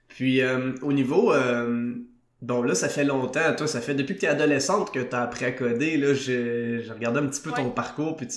[0.08, 1.34] Puis euh, au niveau.
[1.34, 1.96] Euh,
[2.42, 5.16] bon, là, ça fait longtemps, toi, ça fait depuis que tu es adolescente que tu
[5.16, 5.98] as appris à coder.
[5.98, 8.28] Là, j'ai regardé un petit peu ton parcours, puis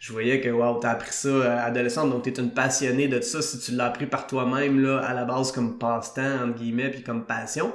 [0.00, 3.08] je voyais que wow, tu as appris ça euh, adolescente, donc tu es une passionnée
[3.08, 3.40] de ça.
[3.42, 7.02] Si tu l'as appris par toi-même, là, à la base, comme passe-temps, entre guillemets, puis
[7.02, 7.72] comme passion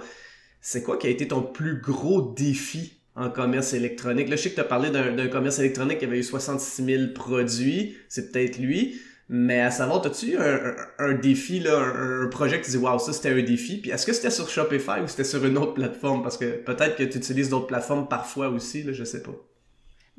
[0.61, 4.29] c'est quoi qui a été ton plus gros défi en commerce électronique?
[4.29, 7.13] Là, je sais que tu as parlé d'un commerce électronique qui avait eu 66 000
[7.13, 8.99] produits, c'est peut-être lui,
[9.31, 13.29] mais à savoir, as-tu un, un, défi, là, un, projet qui dit Waouh, ça c'était
[13.29, 13.79] un défi?
[13.79, 16.23] Puis est-ce que c'était sur Shopify ou c'était sur une autre plateforme?
[16.23, 19.35] Parce que peut-être que tu utilises d'autres plateformes parfois aussi, là, je sais pas.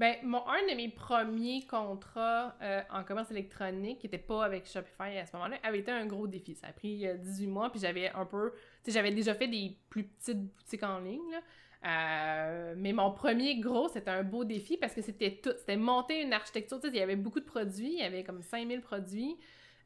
[0.01, 4.67] Ben, mon, un de mes premiers contrats euh, en commerce électronique, qui n'était pas avec
[4.67, 6.55] Shopify à ce moment-là, avait été un gros défi.
[6.55, 8.55] Ça a pris 18 euh, mois, puis j'avais un peu.
[8.89, 11.41] J'avais déjà fait des plus petites boutiques en ligne, là.
[11.83, 15.53] Euh, mais mon premier gros, c'était un beau défi parce que c'était tout.
[15.59, 16.81] C'était monter une architecture.
[16.83, 17.93] Il y avait beaucoup de produits.
[17.93, 19.37] Il y avait comme 5000 produits.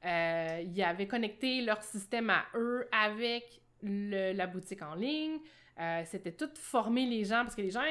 [0.04, 5.40] Il y avait connecté leur système à eux avec la boutique en ligne.
[5.80, 7.82] Euh, c'était tout former les gens, parce que les gens,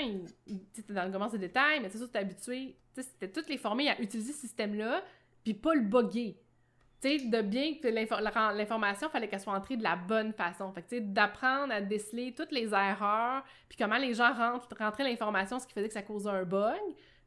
[0.47, 2.77] ils, étaient dans le commerce de détail, mais c'est sûr, t'es habitué.
[2.95, 5.03] C'était toutes les former à utiliser ce système-là,
[5.43, 6.39] puis pas le bugger.
[7.01, 10.71] Tu sais, de bien que l'information, fallait qu'elle soit entrée de la bonne façon.
[10.71, 15.59] Fait que, d'apprendre à déceler toutes les erreurs, puis comment les gens rentrent, rentraient l'information,
[15.59, 16.79] ce qui faisait que ça causait un bug.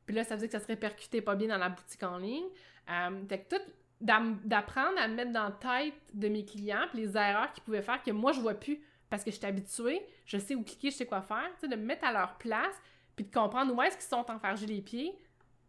[0.06, 2.46] Puis là, ça faisait que ça se répercutait pas bien dans la boutique en ligne.
[2.88, 3.62] Euh, fait que tout
[4.00, 8.02] d'apprendre à mettre dans la tête de mes clients, puis les erreurs qu'ils pouvaient faire
[8.02, 10.96] que moi, je vois plus parce que je suis habituée, je sais où cliquer, je
[10.96, 12.74] sais quoi faire, de me mettre à leur place,
[13.14, 15.16] puis de comprendre où est-ce qu'ils sont enfargés les pieds,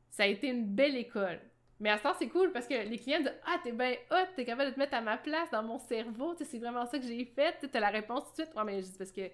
[0.10, 1.40] ça a été une belle école.
[1.80, 4.26] Mais à ce temps, c'est cool parce que les clients disent Ah, t'es bien hot,
[4.36, 7.06] t'es capable de te mettre à ma place dans mon cerveau, c'est vraiment ça que
[7.06, 8.56] j'ai fait, tu as la réponse tout de suite.
[8.56, 9.28] Ouais, mais je parce que,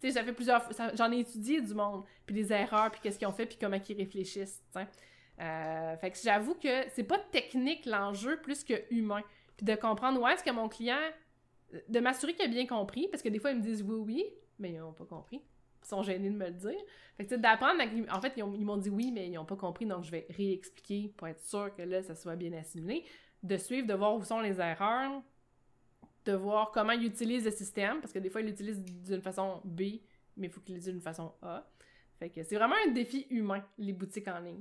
[0.00, 3.32] tu sais, plusieurs j'en ai étudié du monde, puis des erreurs, puis qu'est-ce qu'ils ont
[3.32, 4.86] fait, puis comment ils réfléchissent, tu.
[5.40, 9.22] Euh, fait que j'avoue que c'est pas technique l'enjeu plus que humain.
[9.56, 10.98] Puis de comprendre où est-ce que mon client.
[11.88, 14.24] De m'assurer qu'il a bien compris, parce que des fois ils me disent oui, oui,
[14.58, 15.40] mais ils n'ont pas compris.
[15.82, 16.80] Ils sont gênés de me le dire.
[17.16, 17.82] Fait que d'apprendre.
[18.10, 21.12] En fait, ils, m'ont dit oui, mais ils n'ont pas compris, donc je vais réexpliquer
[21.16, 23.04] pour être sûr que là, ça soit bien assimilé.
[23.42, 25.22] De suivre, de voir où sont les erreurs,
[26.26, 29.60] de voir comment ils utilisent le système, parce que des fois, ils l'utilisent d'une façon
[29.64, 29.80] B,
[30.36, 31.66] mais il faut qu'ils l'utilisent d'une façon A.
[32.18, 34.60] Fait que c'est vraiment un défi humain, les boutiques en ligne.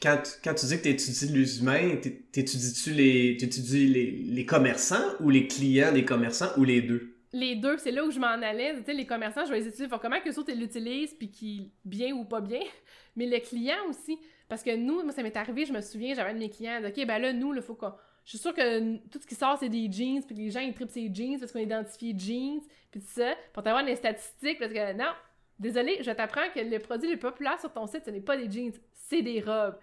[0.00, 1.96] Quand, tu dis que tu étudies les humains,
[2.32, 7.12] t'étudies-tu les, les, les commerçants ou les clients des commerçants ou les deux?
[7.32, 8.74] Les deux, c'est là où je m'en allais.
[8.86, 9.88] Les commerçants, je vais les étudier.
[9.88, 12.60] Faut comment que les autres l'utilisent, puis bien ou pas bien?
[13.16, 14.18] Mais le client aussi.
[14.48, 16.82] Parce que nous, moi, ça m'est arrivé, je me souviens, j'avais un de mes clients,
[16.84, 17.92] OK, ben là, nous, faut qu'on.
[18.24, 20.74] Je suis sûre que tout ce qui sort, c'est des jeans, puis les gens, ils
[20.74, 24.92] tripent ces jeans parce qu'on identifie jeans, puis ça, pour t'avoir des statistiques, parce que
[24.92, 25.10] non,
[25.58, 28.36] désolé, je t'apprends que le produit le plus populaire sur ton site, ce n'est pas
[28.36, 28.72] des jeans,
[29.12, 29.78] c'est des robes.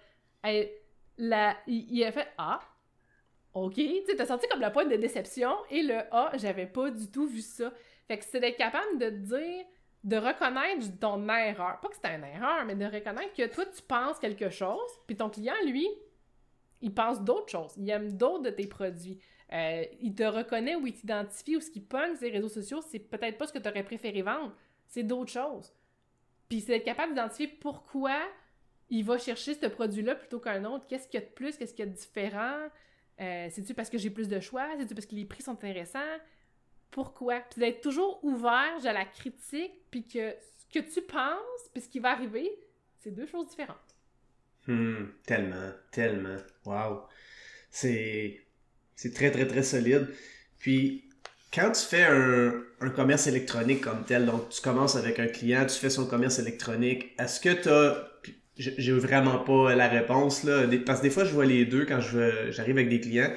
[1.17, 2.61] La, il, a fait Ah,
[3.53, 3.75] ok.
[3.75, 7.11] Tu sais, t'as senti comme la pointe de déception et le Ah, j'avais pas du
[7.11, 7.71] tout vu ça.
[8.07, 9.65] Fait que c'est d'être capable de dire,
[10.03, 11.79] de reconnaître ton erreur.
[11.79, 15.15] Pas que c'est une erreur, mais de reconnaître que toi, tu penses quelque chose, puis
[15.17, 15.87] ton client, lui,
[16.81, 17.73] il pense d'autres choses.
[17.77, 19.19] Il aime d'autres de tes produits.
[19.51, 22.99] Euh, il te reconnaît ou il t'identifie ou ce qui pogne les réseaux sociaux, c'est
[22.99, 24.55] peut-être pas ce que tu aurais préféré vendre.
[24.87, 25.73] C'est d'autres choses.
[26.47, 28.21] Puis c'est d'être capable d'identifier pourquoi
[28.89, 30.85] il va chercher ce produit-là plutôt qu'un autre.
[30.87, 31.57] Qu'est-ce qu'il y a de plus?
[31.57, 32.67] Qu'est-ce qu'il y a de différent?
[33.21, 34.67] Euh, c'est-tu parce que j'ai plus de choix?
[34.79, 35.99] C'est-tu parce que les prix sont intéressants?
[36.91, 37.41] Pourquoi?
[37.41, 41.89] Puis d'être toujours ouvert à la critique, puis que ce que tu penses, puis ce
[41.89, 42.49] qui va arriver,
[42.99, 43.77] c'est deux choses différentes.
[44.67, 46.37] Hum, tellement, tellement.
[46.65, 47.03] Wow.
[47.69, 48.41] C'est,
[48.95, 50.07] c'est très, très, très solide.
[50.57, 51.09] Puis,
[51.53, 55.65] quand tu fais un, un, commerce électronique comme tel, donc tu commences avec un client,
[55.65, 58.08] tu fais son commerce électronique, est-ce que tu as
[58.59, 61.99] j'ai vraiment pas la réponse là parce que des fois je vois les deux quand
[62.01, 63.31] j'arrive avec des clients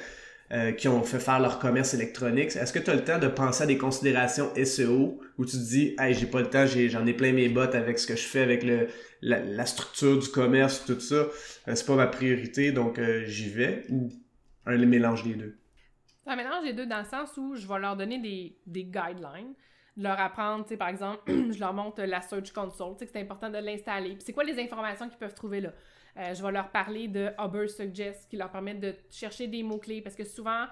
[0.51, 2.55] euh, qui ont fait faire leur commerce électronique.
[2.55, 5.63] Est-ce que tu as le temps de penser à des considérations SEO où tu te
[5.63, 8.21] dis hey, j'ai pas le temps, j'en ai, plein mes bottes avec ce que je
[8.21, 8.87] fais avec le
[9.21, 11.29] la, structure du commerce tout ça, euh,
[11.73, 14.09] c'est pas ma priorité donc euh, j'y vais ou
[14.65, 15.55] un mélange des deux.
[16.27, 19.53] Un mélange des deux dans le sens où je vais leur donner des, des guidelines
[19.97, 24.15] leur apprendre, par exemple, je leur montre la Search Console, que c'est important de l'installer.
[24.15, 25.71] Puis c'est quoi les informations qu'ils peuvent trouver là?
[26.17, 30.01] Euh, je vais leur parler de Uber Suggest qui leur permet de chercher des mots-clés
[30.01, 30.65] parce que souvent,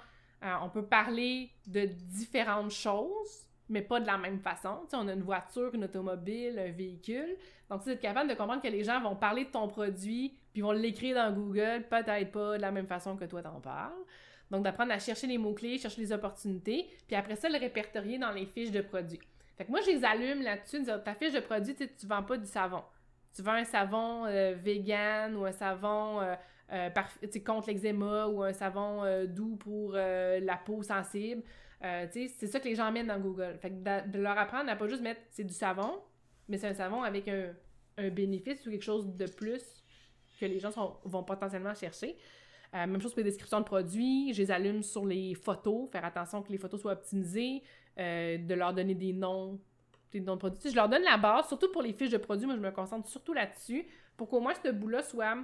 [0.44, 4.82] euh, on peut parler de différentes choses, mais pas de la même façon.
[4.84, 7.38] Tu sais, on a une voiture, une automobile, un véhicule.
[7.70, 10.74] Donc, c'est capable de comprendre que les gens vont parler de ton produit, puis vont
[10.74, 13.94] l'écrire dans Google, peut-être pas de la même façon que toi t'en parles.
[14.52, 18.32] Donc, d'apprendre à chercher les mots-clés, chercher les opportunités, puis après ça, le répertorier dans
[18.32, 19.22] les fiches de produits.
[19.58, 22.24] Fait que moi, je les allume là-dessus, dire, ta fiche de produit, tu ne vends
[22.24, 22.84] pas du savon.
[23.34, 26.36] Tu vends un savon euh, vegan ou un savon euh,
[26.74, 26.90] euh
[27.46, 31.44] contre l'eczéma ou un savon doux pour la peau sensible.
[31.82, 33.58] c'est ça que les gens mettent dans Google.
[33.62, 36.02] Fait que de, leur apprendre à pas juste mettre c'est du savon,
[36.50, 37.54] mais c'est un savon avec un,
[38.10, 39.64] bénéfice ou quelque chose de plus
[40.40, 40.72] que les gens
[41.06, 42.18] vont potentiellement chercher.
[42.74, 44.34] Euh, même chose pour les descriptions de produits.
[44.34, 47.64] Je les allume sur les photos, faire attention que les photos soient optimisées,
[48.00, 49.60] euh, de leur donner des noms,
[50.12, 50.70] des noms de produits.
[50.70, 52.46] je leur donne la base, surtout pour les fiches de produits.
[52.46, 55.38] Moi, je me concentre surtout là-dessus pour qu'au moins ce bout-là soit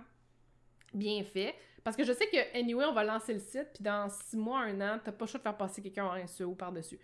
[0.94, 1.54] bien fait.
[1.84, 4.60] Parce que je sais que, anyway, on va lancer le site, puis dans six mois,
[4.62, 7.00] un an, t'as pas le choix de faire passer quelqu'un en SEO par-dessus.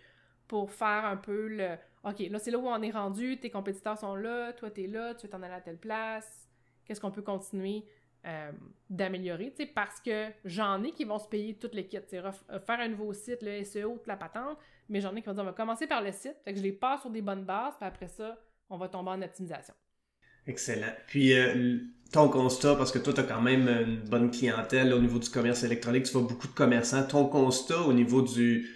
[0.46, 1.76] Pour faire un peu le.
[2.04, 5.14] OK, là, c'est là où on est rendu, tes compétiteurs sont là, toi, t'es là,
[5.14, 6.48] tu veux t'en aller à telle place.
[6.84, 7.86] Qu'est-ce qu'on peut continuer?
[8.26, 8.52] Euh,
[8.88, 12.32] d'améliorer, parce que j'en ai qui vont se payer toutes les kits, faire
[12.68, 14.56] un nouveau site, le SEO, toute la patente,
[14.88, 16.62] mais j'en ai qui vont dire, on va commencer par le site, fait que je
[16.62, 18.38] les passe sur des bonnes bases, puis après ça,
[18.70, 19.74] on va tomber en optimisation.
[20.46, 20.92] Excellent.
[21.06, 21.78] Puis, euh,
[22.12, 25.28] ton constat, parce que toi, tu as quand même une bonne clientèle au niveau du
[25.28, 28.70] commerce électronique, tu vois beaucoup de commerçants, ton constat au niveau du,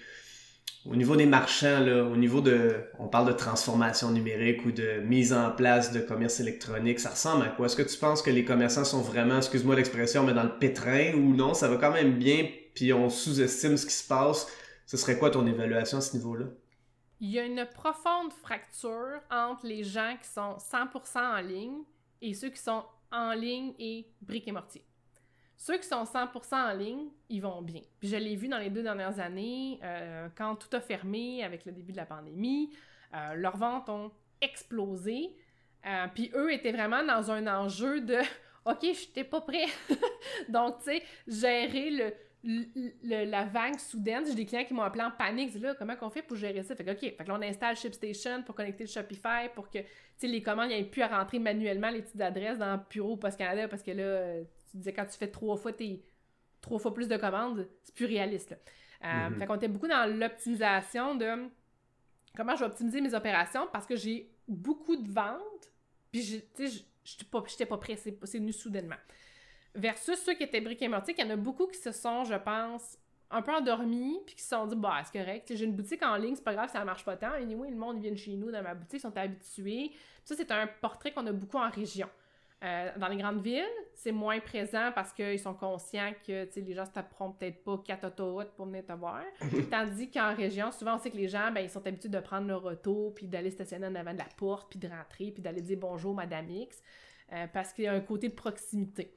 [0.87, 5.33] au niveau des marchands, au niveau de, on parle de transformation numérique ou de mise
[5.33, 7.67] en place de commerce électronique, ça ressemble à quoi?
[7.67, 11.15] Est-ce que tu penses que les commerçants sont vraiment, excuse-moi l'expression, mais dans le pétrin
[11.15, 11.53] ou non?
[11.55, 14.47] Ça va quand même bien, puis on sous-estime ce qui se passe.
[14.87, 16.47] Ce serait quoi ton évaluation à ce niveau-là?
[17.21, 21.79] Il y a une profonde fracture entre les gens qui sont 100% en ligne
[22.23, 24.85] et ceux qui sont en ligne et briques et mortier.
[25.61, 27.81] Ceux qui sont 100% en ligne, ils vont bien.
[27.99, 31.65] Puis je l'ai vu dans les deux dernières années, euh, quand tout a fermé avec
[31.65, 32.71] le début de la pandémie,
[33.13, 35.35] euh, leurs ventes ont explosé.
[35.85, 38.19] Euh, puis eux étaient vraiment dans un enjeu de
[38.67, 39.67] OK, je n'étais pas prêt.
[40.49, 42.13] Donc, tu sais, gérer le,
[43.03, 46.23] la vague soudaine, j'ai des clients qui m'ont appelé en panique, là, comment qu'on fait
[46.23, 46.77] pour gérer ça?
[46.77, 49.79] Fait que, OK, fait que on installe ShipStation pour connecter le Shopify pour que,
[50.23, 53.83] les commandes, ait plus à rentrer manuellement les petites adresses dans Puro Post Canada parce
[53.83, 56.05] que là, tu disais, quand tu fais trois fois tes
[56.61, 58.57] trois fois plus de commandes, c'est plus réaliste, là.
[59.05, 59.39] Euh, mm-hmm.
[59.39, 61.49] Fait qu'on était beaucoup dans l'optimisation de
[62.37, 65.73] comment je vais optimiser mes opérations parce que j'ai beaucoup de ventes,
[66.11, 66.67] puis, sais,
[67.05, 68.97] j'étais pas, pas prêt, c'est venu soudainement.
[69.75, 72.25] Versus ceux qui étaient briques et mortiers, il y en a beaucoup qui se sont,
[72.25, 72.99] je pense,
[73.31, 76.17] un peu endormis, puis qui se sont dit, bah, c'est correct, j'ai une boutique en
[76.17, 77.33] ligne, c'est pas grave, ça marche pas tant.
[77.33, 79.93] Anyway, le monde vient chez nous, dans ma boutique, ils sont habitués.
[80.25, 82.09] ça, c'est un portrait qu'on a beaucoup en région.
[82.65, 86.83] Euh, dans les grandes villes, c'est moins présent parce qu'ils sont conscients que les gens
[86.83, 89.23] ne se taperont peut-être pas quatre autoroutes pour venir te voir.
[89.71, 92.49] Tandis qu'en région, souvent, on sait que les gens, ben, ils sont habitués de prendre
[92.49, 95.61] leur auto, puis d'aller stationner en avant de la porte, puis de rentrer, puis d'aller
[95.61, 96.83] dire bonjour, Madame X,
[97.33, 99.15] euh, parce qu'il y a un côté de proximité.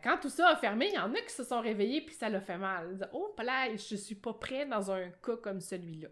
[0.00, 2.28] quand tout ça a fermé, il y en a qui se sont réveillés, puis ça
[2.28, 2.86] leur fait mal.
[2.90, 6.08] Ils disent, oh, là, je suis pas prêt dans un cas comme celui-là.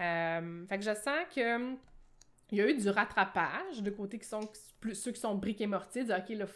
[0.00, 1.76] Euh, fait que je sens que
[2.52, 4.48] il y a eu du rattrapage de côté qui sont
[4.80, 6.46] plus ceux qui sont briques et mortiers, dire OK, là,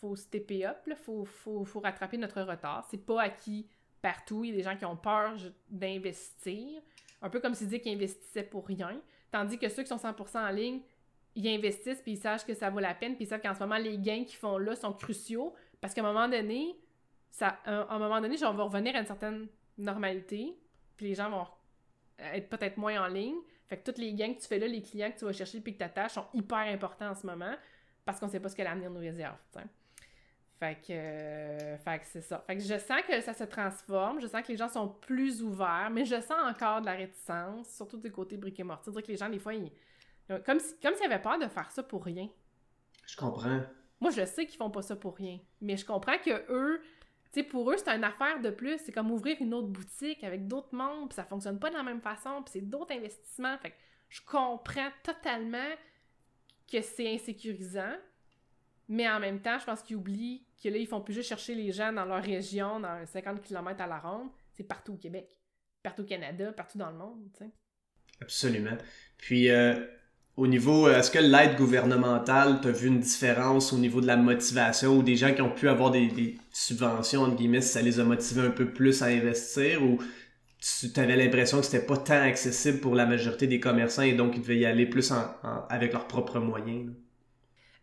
[0.00, 2.86] faut stepper up, il faut, faut, faut, rattraper notre retard.
[2.90, 3.66] C'est pas acquis
[4.00, 4.44] partout.
[4.44, 5.34] Il y a des gens qui ont peur
[5.68, 6.80] d'investir.
[7.22, 8.98] Un peu comme s'ils disaient qu'ils investissaient pour rien.
[9.30, 10.80] Tandis que ceux qui sont 100% en ligne,
[11.34, 13.60] ils investissent puis ils savent que ça vaut la peine puis ils savent qu'en ce
[13.60, 16.74] moment, les gains qu'ils font là sont cruciaux parce qu'à un moment donné,
[17.30, 19.46] ça, à un moment donné, on va revenir à une certaine
[19.78, 20.56] normalité
[20.96, 21.46] puis les gens vont
[22.18, 23.36] être peut-être moins en ligne.
[23.70, 25.60] Fait que tous les gains que tu fais là, les clients que tu vas chercher
[25.60, 27.54] puis que tu attaches sont hyper importants en ce moment
[28.04, 29.36] parce qu'on sait pas ce que l'avenir nous réserve.
[30.58, 32.42] Fait que, euh, fait que c'est ça.
[32.48, 35.40] Fait que je sens que ça se transforme, je sens que les gens sont plus
[35.40, 38.92] ouverts, mais je sens encore de la réticence, surtout du côté briques et mortier.
[38.92, 39.70] Dire que les gens, des fois, ils,
[40.44, 42.28] comme s'ils comme avaient peur de faire ça pour rien.
[43.06, 43.60] Je comprends.
[44.00, 46.82] Moi, je sais qu'ils font pas ça pour rien, mais je comprends que eux,
[47.50, 48.78] pour eux, c'est une affaire de plus.
[48.84, 51.82] C'est comme ouvrir une autre boutique avec d'autres membres, puis ça fonctionne pas de la
[51.82, 53.56] même façon, puis c'est d'autres investissements.
[53.58, 53.76] Fait que
[54.08, 55.70] je comprends totalement
[56.70, 57.96] que c'est insécurisant,
[58.88, 61.54] mais en même temps, je pense qu'ils oublient que là, ils font plus juste chercher
[61.54, 64.30] les gens dans leur région, dans 50 km à la ronde.
[64.52, 65.28] C'est partout au Québec,
[65.82, 67.50] partout au Canada, partout dans le monde, tu sais.
[68.20, 68.76] Absolument.
[69.16, 69.86] Puis, euh,
[70.40, 74.06] au niveau, euh, est-ce que l'aide gouvernementale, tu as vu une différence au niveau de
[74.06, 77.82] la motivation ou des gens qui ont pu avoir des, subventions, entre guillemets, si ça
[77.82, 79.98] les a motivés un peu plus à investir ou
[80.58, 84.34] tu avais l'impression que c'était pas tant accessible pour la majorité des commerçants et donc
[84.34, 85.12] ils devaient y aller plus
[85.68, 86.90] avec leurs propres moyens?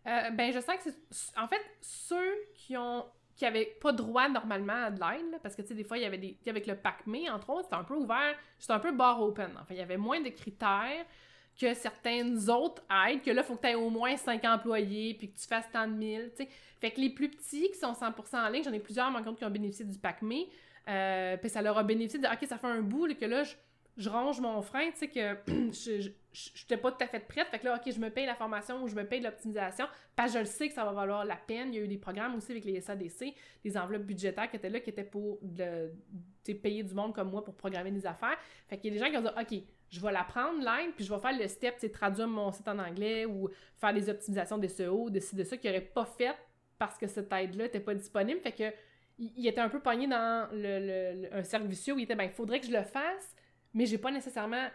[0.08, 1.38] Euh, ben, je sens que c'est.
[1.38, 3.04] En fait, ceux qui ont
[3.36, 6.02] qui avaient pas droit normalement à de l'aide, parce que tu sais, des fois, il
[6.02, 6.36] y avait des.
[6.48, 9.50] Avec le PACME, entre autres, c'était un peu ouvert, c'était un peu bar open.
[9.54, 11.06] Enfin, il y avait moins de critères
[11.58, 15.14] que certaines autres aides, que là, il faut que tu aies au moins 5 employés,
[15.14, 16.48] puis que tu fasses tant de mille, tu sais.
[16.80, 19.38] Fait que les plus petits qui sont 100% en ligne, j'en ai plusieurs, mon compte,
[19.38, 20.44] qui ont bénéficié du PACME,
[20.88, 23.42] euh, puis ça leur a bénéficié de OK, ça fait un bout, que là,
[23.96, 25.36] je, range mon frein, tu sais, que
[25.72, 26.10] je
[26.62, 28.80] n'étais pas tout à fait prête, fait que là, OK, je me paye la formation
[28.84, 31.34] ou je me paye l'optimisation, parce que je le sais que ça va valoir la
[31.34, 31.74] peine.
[31.74, 34.70] Il y a eu des programmes aussi avec les SADC, des enveloppes budgétaires qui étaient
[34.70, 35.40] là, qui étaient pour
[36.44, 38.38] payer du monde comme moi pour programmer des affaires.
[38.68, 40.94] Fait qu'il y a des gens qui ont dit, OK, je vais la prendre, l'aide,
[40.94, 44.08] puis je vais faire le step, c'est traduire mon site en anglais ou faire des
[44.08, 46.36] optimisations des SEO, de de ça qu'ils n'auraient pas fait
[46.78, 48.40] parce que cette aide-là n'était pas disponible.
[48.40, 48.72] Fait que
[49.18, 52.30] il était un peu pogné dans le, un cercle vicieux où il était, ben, il
[52.30, 53.34] faudrait que je le fasse,
[53.74, 54.68] mais j'ai pas nécessairement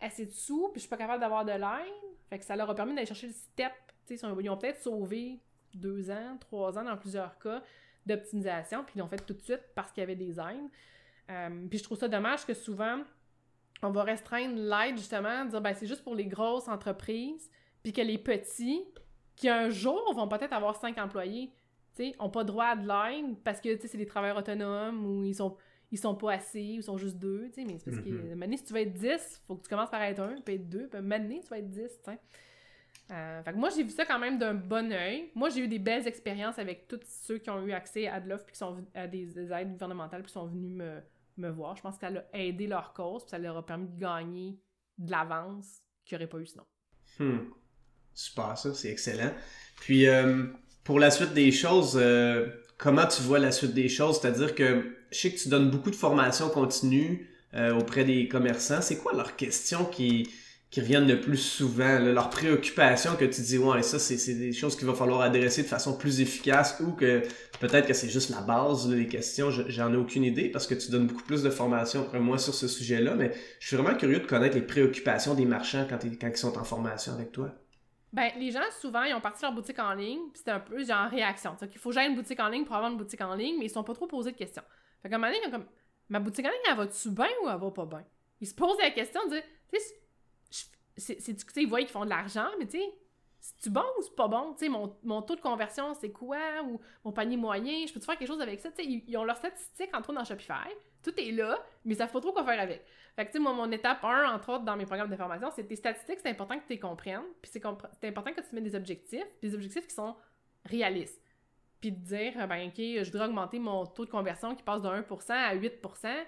[0.00, 2.16] assez de sous, puis je suis pas capable d'avoir de l'aide.
[2.30, 3.72] Fait que ça leur a permis d'aller chercher le step.
[4.08, 5.38] ils ont peut-être sauvé
[5.74, 7.62] deux ans, trois ans dans plusieurs cas
[8.06, 10.70] d'optimisation, puis ils l'ont fait tout de suite parce qu'il y avait des aides.
[11.28, 13.00] Euh, puis je trouve ça dommage que souvent,
[13.82, 17.50] on va restreindre l'aide justement, dire ben c'est juste pour les grosses entreprises,
[17.82, 18.84] puis que les petits,
[19.36, 21.52] qui un jour vont peut-être avoir cinq employés,
[21.96, 25.34] tu ont pas droit à de l'aide parce que c'est des travailleurs autonomes ou ils
[25.34, 25.56] sont
[25.92, 28.08] ils sont pas assez ou ils sont juste deux, tu sais, mais c'est parce que
[28.08, 28.34] mm-hmm.
[28.36, 30.68] maintenant si tu veux être 10, faut que tu commences par être un, puis être
[30.68, 32.10] deux, puis maintenant tu vas être 10, tu
[33.10, 35.30] euh, fait que moi, j'ai vu ça quand même d'un bon oeil.
[35.34, 38.28] Moi, j'ai eu des belles expériences avec tous ceux qui ont eu accès à de
[38.28, 41.00] l'offre puis qui sont à des, aides gouvernementales puis sont venus me,
[41.36, 41.76] me voir.
[41.76, 44.58] Je pense que ça a aidé leur cause, puis ça leur a permis de gagner
[44.98, 46.64] de l'avance qu'ils n'auraient pas eu sinon.
[47.18, 47.50] Hmm.
[48.14, 49.32] Super, ça, c'est excellent.
[49.80, 50.46] Puis, euh,
[50.84, 54.20] pour la suite des choses, euh, comment tu vois la suite des choses?
[54.20, 58.80] C'est-à-dire que je sais que tu donnes beaucoup de formations continues euh, auprès des commerçants.
[58.80, 60.28] C'est quoi leurs questions qui,
[60.70, 64.76] qui reviennent le plus souvent, leurs préoccupations que tu dis, ouais, ça, c'est des choses
[64.76, 67.22] qu'il va falloir adresser de façon plus efficace ou que
[67.58, 70.92] peut-être que c'est juste la base, des questions, j'en ai aucune idée parce que tu
[70.92, 74.20] donnes beaucoup plus de formations que moi sur ce sujet-là, mais je suis vraiment curieux
[74.20, 77.50] de connaître les préoccupations des marchands quand, quand ils sont en formation avec toi.
[78.12, 80.84] Ben, les gens, souvent, ils ont parti leur boutique en ligne, puis c'était un peu
[80.84, 81.56] genre réaction.
[81.62, 83.66] Il faut que j'aille une boutique en ligne pour avoir une boutique en ligne, mais
[83.66, 84.62] ils sont pas trop posés de questions.
[85.02, 85.66] Fait qu'à un moment donné, ils ont comme,
[86.08, 88.04] ma boutique en ligne, elle va-tu bien ou elle va pas bien?
[88.40, 89.94] Ils se posent la question, disent, tu sais,
[90.96, 91.18] c'est,
[91.56, 92.94] ils voient qu'ils font de l'argent, mais tu sais,
[93.40, 94.52] c'est-tu bon ou c'est pas bon?
[94.52, 96.62] Tu sais, mon, mon, taux de conversion, c'est quoi?
[96.64, 98.70] Ou mon panier moyen, je peux-tu faire quelque chose avec ça?
[98.70, 100.68] Tu sais, ils, ont leurs statistiques, entre autres, dans Shopify.
[101.02, 102.84] Tout est là, mais ils savent pas trop quoi faire avec.
[103.16, 105.50] Fait que, tu sais, moi, mon étape 1, entre autres, dans mes programmes de formation,
[105.50, 108.60] c'est tes statistiques, c'est important que tu les comprennes, puis c'est, important que tu mets
[108.60, 110.14] des objectifs, des objectifs qui sont
[110.66, 111.20] réalistes.
[111.80, 114.88] Puis de dire, ben, OK, je voudrais augmenter mon taux de conversion qui passe de
[114.88, 116.26] 1% à 8%, c'est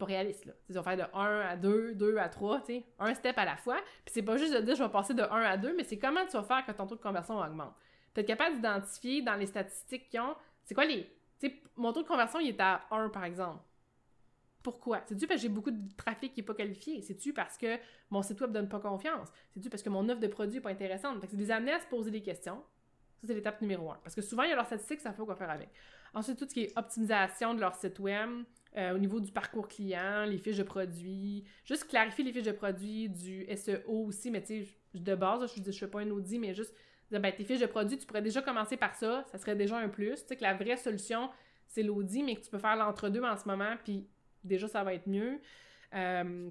[0.00, 0.52] pas réaliste, là.
[0.66, 3.44] Tu vas faire de 1 à 2, 2 à 3, tu sais, un step à
[3.44, 3.76] la fois.
[4.04, 5.98] Puis c'est pas juste de dire, je vais passer de 1 à 2, mais c'est
[5.98, 7.74] comment tu vas faire que ton taux de conversion augmente.
[8.14, 10.34] Tu être capable d'identifier dans les statistiques qu'ils ont,
[10.64, 11.04] c'est quoi les...
[11.38, 13.62] Tu sais, mon taux de conversion, il est à 1, par exemple.
[14.62, 15.00] Pourquoi?
[15.06, 17.00] C'est-tu parce que j'ai beaucoup de trafic qui n'est pas qualifié?
[17.00, 17.78] C'est-tu parce que
[18.10, 19.28] mon site web donne pas confiance?
[19.52, 21.20] C'est-tu parce que mon offre de produit n'est pas intéressante?
[21.20, 22.62] Fait que c'est des amener à se poser des questions.
[23.20, 23.98] Ça, c'est l'étape numéro un.
[24.02, 25.70] Parce que souvent, il y a leurs statistiques, ça fait quoi faire avec.
[26.14, 28.28] Ensuite, tout ce qui est optimisation de leur site web,
[28.76, 32.52] euh, au niveau du parcours client, les fiches de produits, juste clarifier les fiches de
[32.52, 36.38] produits, du SEO aussi, mais tu sais, de base, je ne fais pas un audit,
[36.38, 36.74] mais juste
[37.10, 39.88] ben, tes fiches de produits, tu pourrais déjà commencer par ça, ça serait déjà un
[39.88, 40.14] plus.
[40.22, 41.30] Tu sais que la vraie solution,
[41.66, 44.06] c'est l'audit, mais que tu peux faire l'entre-deux en ce moment, puis
[44.44, 45.40] déjà, ça va être mieux.
[45.94, 46.48] Euh,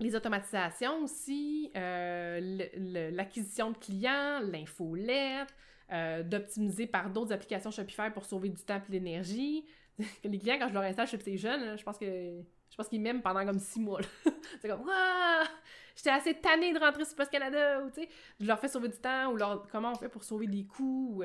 [0.00, 5.54] les automatisations aussi, euh, l'acquisition de clients, l'infolette,
[5.92, 9.64] euh, d'optimiser par d'autres applications Shopify pour sauver du temps et de l'énergie.
[10.24, 13.44] les clients, quand je leur installe Shopstation, je pense que je pense qu'ils m'aiment pendant
[13.44, 14.00] comme six mois.
[14.60, 15.46] c'est comme Waouh!
[15.94, 18.08] J'étais assez tannée de rentrer sur Post Canada ou tu sais,
[18.40, 21.18] je leur fais sauver du temps ou leur comment on fait pour sauver des coûts
[21.18, 21.24] ou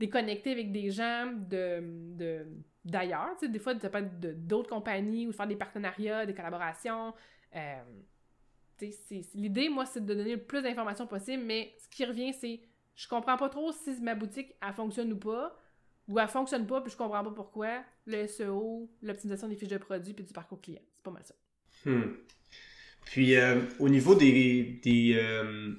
[0.00, 2.46] déconnecter avec des gens de,
[2.84, 3.36] d'ailleurs.
[3.40, 7.14] Des fois, ça peut être d'autres compagnies ou faire des partenariats, des collaborations.
[7.54, 7.82] Euh,
[9.34, 12.60] l'idée, moi, c'est de donner le plus d'informations possible, mais ce qui revient, c'est
[13.00, 15.56] je comprends pas trop si ma boutique, elle fonctionne ou pas,
[16.06, 17.82] ou elle fonctionne pas, puis je comprends pas pourquoi.
[18.06, 20.82] Le SEO, l'optimisation des fiches de produits, puis du parcours client.
[20.96, 21.34] C'est pas mal ça.
[21.86, 22.12] Hmm.
[23.06, 25.72] Puis, euh, au niveau des, des, euh,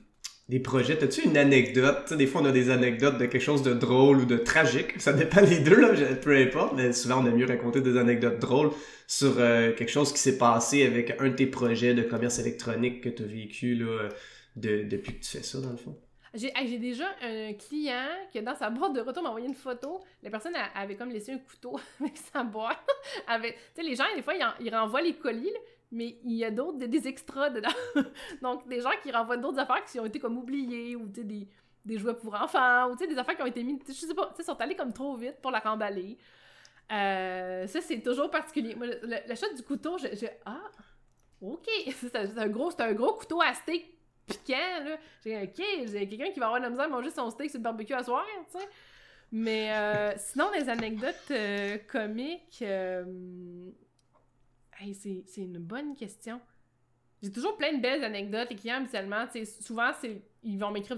[0.63, 1.01] projets.
[1.03, 2.07] As-tu une anecdote?
[2.07, 4.99] sais, des fois, on a des anecdotes de quelque chose de drôle ou de tragique.
[4.99, 6.73] Ça dépend des deux, là, peu importe.
[6.75, 8.71] Mais souvent, on aime mieux raconter des anecdotes drôles
[9.05, 13.01] sur euh, quelque chose qui s'est passé avec un de tes projets de commerce électronique
[13.01, 14.09] que tu as vécu là,
[14.55, 15.95] de, depuis que tu fais ça, dans le fond.
[16.33, 19.99] J'ai déjà un client qui, dans sa boîte de retour, m'a envoyé une photo.
[20.23, 22.79] La personne avait comme laissé un couteau avec sa boîte.
[23.27, 25.53] Tu sais, les gens, des fois, ils, renvoient les colis,
[25.91, 27.69] mais il y a d'autres, des, extras dedans.
[28.41, 31.47] Donc, des gens qui renvoient d'autres affaires qui ont été comme oubliées, ou des,
[31.83, 34.59] des jouets pour enfants, ou des affaires qui ont été mises, je sais pas, sont
[34.61, 36.17] allées comme trop vite pour la remballer.
[36.91, 38.75] Euh, ça, c'est toujours particulier.
[38.75, 38.87] Moi,
[39.27, 40.29] l'achat du couteau, j'ai.
[40.45, 40.61] Ah!
[41.41, 41.67] OK!
[41.93, 44.97] C'est un, gros, un gros couteau à steak piquant, là.
[45.23, 47.63] J'ai OK, j'ai quelqu'un qui va avoir la misère à manger son steak sur le
[47.63, 48.67] barbecue à soir, tu sais.
[49.31, 52.63] Mais euh, sinon, des anecdotes euh, comiques
[54.93, 56.41] c'est une bonne question.
[57.21, 58.49] J'ai toujours plein de belles anecdotes.
[58.49, 59.25] Les clients, habituellement,
[59.61, 59.91] souvent,
[60.43, 60.97] ils vont m'écrire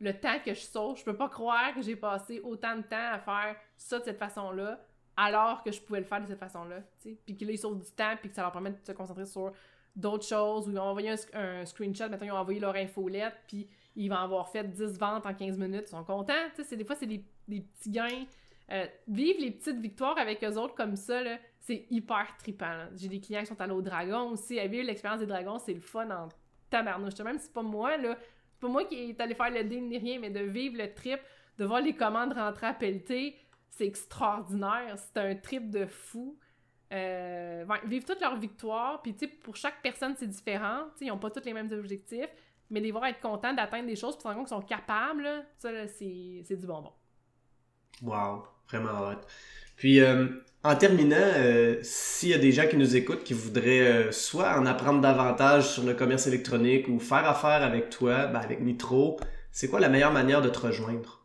[0.00, 0.98] le temps que je saute.
[0.98, 4.18] Je peux pas croire que j'ai passé autant de temps à faire ça de cette
[4.18, 4.80] façon-là,
[5.16, 6.82] alors que je pouvais le faire de cette façon-là.
[7.02, 9.26] Puis que là, ils sautent du temps, puis que ça leur permet de se concentrer
[9.26, 9.52] sur
[9.96, 13.68] d'autres choses, ou ils ont envoyé un, screenshot, maintenant ils ont envoyé leur infolette, puis
[13.96, 16.32] ils vont avoir fait 10 ventes en 15 minutes, ils sont contents.
[16.70, 18.26] Des fois, c'est des, des petits gains
[18.72, 21.20] euh, vivre les petites victoires avec eux autres comme ça,
[21.58, 22.86] c'est hyper trippant.
[22.94, 24.60] J'ai des clients qui sont allés au dragon aussi.
[24.60, 26.28] À vivre l'expérience des dragons, c'est le fun en
[26.70, 27.18] tabarnouche.
[27.18, 28.16] Même si c'est pas moi, là,
[28.52, 30.92] c'est pas moi qui est allé faire le deal ni rien, mais de vivre le
[30.94, 31.18] trip,
[31.58, 33.36] de voir les commandes rentrer à pelleter,
[33.70, 34.94] c'est extraordinaire.
[34.96, 36.38] C'est un trip de fou.
[36.92, 40.86] Euh, vivre toutes leurs victoires, puis tu sais, pour chaque personne, c'est différent.
[41.00, 42.30] ils n'ont pas tous les mêmes objectifs,
[42.68, 46.56] mais les voir être contents d'atteindre des choses, puis se qu'ils sont capables, ça, c'est
[46.56, 46.92] du bonbon.
[48.02, 49.26] Wow, vraiment hâte.
[49.76, 50.26] Puis, euh,
[50.64, 54.66] en terminant, euh, s'il y a des gens qui nous écoutent qui voudraient soit en
[54.66, 59.20] apprendre davantage sur le commerce électronique ou faire affaire avec toi, ben avec Nitro,
[59.52, 61.19] c'est quoi la meilleure manière de te rejoindre?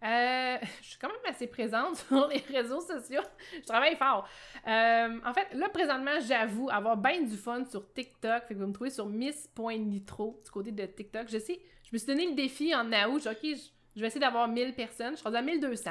[0.02, 3.22] je suis quand même assez présente sur les réseaux sociaux.
[3.52, 4.28] Je travaille fort.
[4.64, 8.44] en fait, là, présentement, j'avoue avoir bien du fun sur TikTok.
[8.46, 11.28] Fait que vous me trouvez sur miss.nitro du côté de TikTok.
[11.28, 13.26] Je sais, je me suis donné le défi en août.
[13.26, 15.16] OK, je, je vais essayer d'avoir 1000 personnes.
[15.16, 15.90] Je suis à 1200.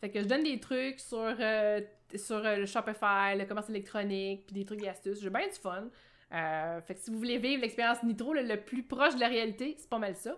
[0.00, 1.80] Fait que je donne des trucs sur, euh,
[2.14, 5.20] sur euh, le Shopify, le commerce électronique, puis des trucs et astuces.
[5.20, 5.88] J'ai bien du fun.
[6.32, 9.74] Euh, fait que si vous voulez vivre l'expérience Nitro le, plus proche de la réalité,
[9.78, 10.36] c'est pas mal ça.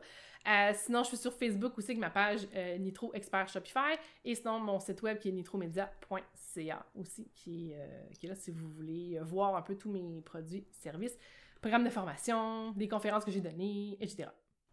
[0.75, 2.47] Sinon, je suis sur Facebook aussi avec ma page
[2.79, 3.97] Nitro Expert Shopify.
[4.25, 7.73] Et sinon, mon site web qui est nitromedia.ca aussi, qui,
[8.19, 11.17] qui, est là si vous voulez voir un peu tous mes produits, services,
[11.61, 14.29] programmes de formation, des conférences que j'ai données, etc.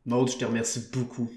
[0.06, 1.30] Maude, je te remercie beaucoup.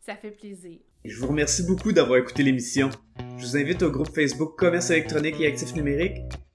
[0.00, 0.78] Ça fait plaisir.
[1.04, 2.90] Et je vous remercie beaucoup d'avoir écouté l'émission.
[3.36, 6.22] Je vous invite au groupe Facebook Commerce électronique et actifs numériques.